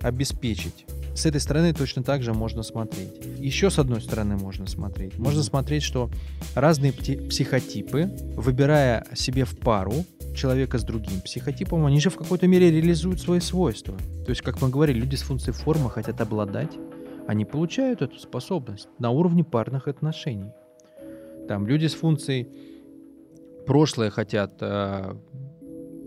обеспечить. 0.00 0.84
С 1.14 1.26
этой 1.26 1.40
стороны 1.40 1.72
точно 1.72 2.02
так 2.02 2.22
же 2.22 2.32
можно 2.34 2.62
смотреть. 2.62 3.12
Еще 3.38 3.70
с 3.70 3.78
одной 3.78 4.00
стороны 4.00 4.36
можно 4.36 4.66
смотреть. 4.66 5.16
Можно 5.18 5.42
смотреть, 5.42 5.82
что 5.82 6.10
разные 6.54 6.92
психотипы, 6.92 8.10
выбирая 8.36 9.06
себе 9.14 9.44
в 9.44 9.56
пару 9.56 10.04
человека 10.34 10.78
с 10.78 10.82
другим 10.82 11.20
психотипом, 11.20 11.86
они 11.86 12.00
же 12.00 12.10
в 12.10 12.16
какой-то 12.16 12.48
мере 12.48 12.70
реализуют 12.70 13.20
свои 13.20 13.40
свойства. 13.40 13.96
То 14.24 14.30
есть, 14.30 14.42
как 14.42 14.60
мы 14.60 14.68
говорили, 14.68 15.00
люди 15.00 15.14
с 15.14 15.22
функцией 15.22 15.54
формы 15.54 15.88
хотят 15.88 16.20
обладать, 16.20 16.72
они 17.28 17.44
получают 17.44 18.02
эту 18.02 18.18
способность 18.18 18.88
на 18.98 19.10
уровне 19.10 19.44
парных 19.44 19.88
отношений. 19.88 20.50
Там 21.48 21.66
люди 21.66 21.86
с 21.86 21.94
функцией 21.94 22.48
прошлое 23.66 24.10
хотят, 24.10 24.54
э, 24.60 25.14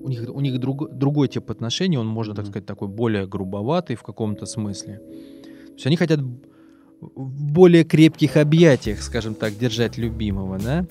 у 0.03 0.09
них, 0.09 0.29
у 0.29 0.41
них 0.41 0.59
друг- 0.59 0.91
другой 0.91 1.27
тип 1.27 1.51
отношений, 1.51 1.97
он, 1.97 2.07
можно 2.07 2.33
так 2.35 2.45
сказать, 2.45 2.65
такой 2.65 2.87
более 2.87 3.27
грубоватый 3.27 3.95
в 3.95 4.03
каком-то 4.03 4.45
смысле. 4.45 4.97
То 4.97 5.73
есть 5.73 5.87
они 5.87 5.95
хотят 5.95 6.19
в 6.19 7.53
более 7.53 7.83
крепких 7.83 8.37
объятиях, 8.37 9.01
скажем 9.01 9.35
так, 9.35 9.57
держать 9.57 9.97
любимого, 9.97 10.57
да, 10.57 10.85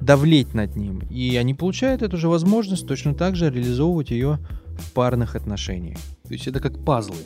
давлеть 0.00 0.54
над 0.54 0.76
ним. 0.76 1.00
И 1.10 1.36
они 1.36 1.54
получают 1.54 2.02
эту 2.02 2.16
же 2.16 2.28
возможность 2.28 2.86
точно 2.86 3.14
так 3.14 3.36
же 3.36 3.50
реализовывать 3.50 4.10
ее 4.10 4.38
в 4.78 4.92
парных 4.92 5.36
отношениях. 5.36 5.98
То 6.24 6.32
есть 6.32 6.46
это 6.46 6.60
как 6.60 6.84
пазлы, 6.84 7.16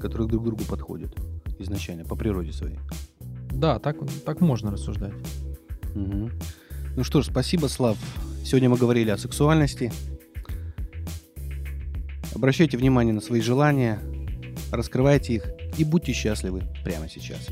которые 0.00 0.28
друг 0.28 0.42
к 0.42 0.46
другу 0.46 0.64
подходят 0.64 1.14
изначально, 1.58 2.04
по 2.04 2.16
природе 2.16 2.52
своей. 2.52 2.78
Да, 3.52 3.78
так, 3.78 3.96
так 4.24 4.40
можно 4.40 4.72
рассуждать. 4.72 5.12
Мгм. 5.94 6.30
Ну 6.96 7.04
что 7.04 7.22
ж, 7.22 7.26
спасибо, 7.26 7.68
Слав. 7.68 7.96
Сегодня 8.44 8.68
мы 8.68 8.76
говорили 8.76 9.10
о 9.10 9.16
сексуальности. 9.16 9.92
Обращайте 12.34 12.76
внимание 12.76 13.14
на 13.14 13.20
свои 13.20 13.40
желания, 13.40 13.98
раскрывайте 14.72 15.34
их 15.34 15.44
и 15.78 15.84
будьте 15.84 16.12
счастливы 16.12 16.62
прямо 16.84 17.08
сейчас. 17.08 17.48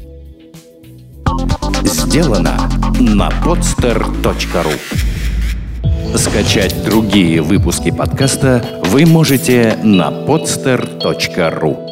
Сделано 1.85 2.57
на 3.01 3.29
podster.ru 3.45 4.73
Скачать 6.16 6.85
другие 6.85 7.40
выпуски 7.40 7.90
подкаста 7.90 8.83
вы 8.87 9.07
можете 9.07 9.79
на 9.83 10.11
podster.ru 10.11 11.91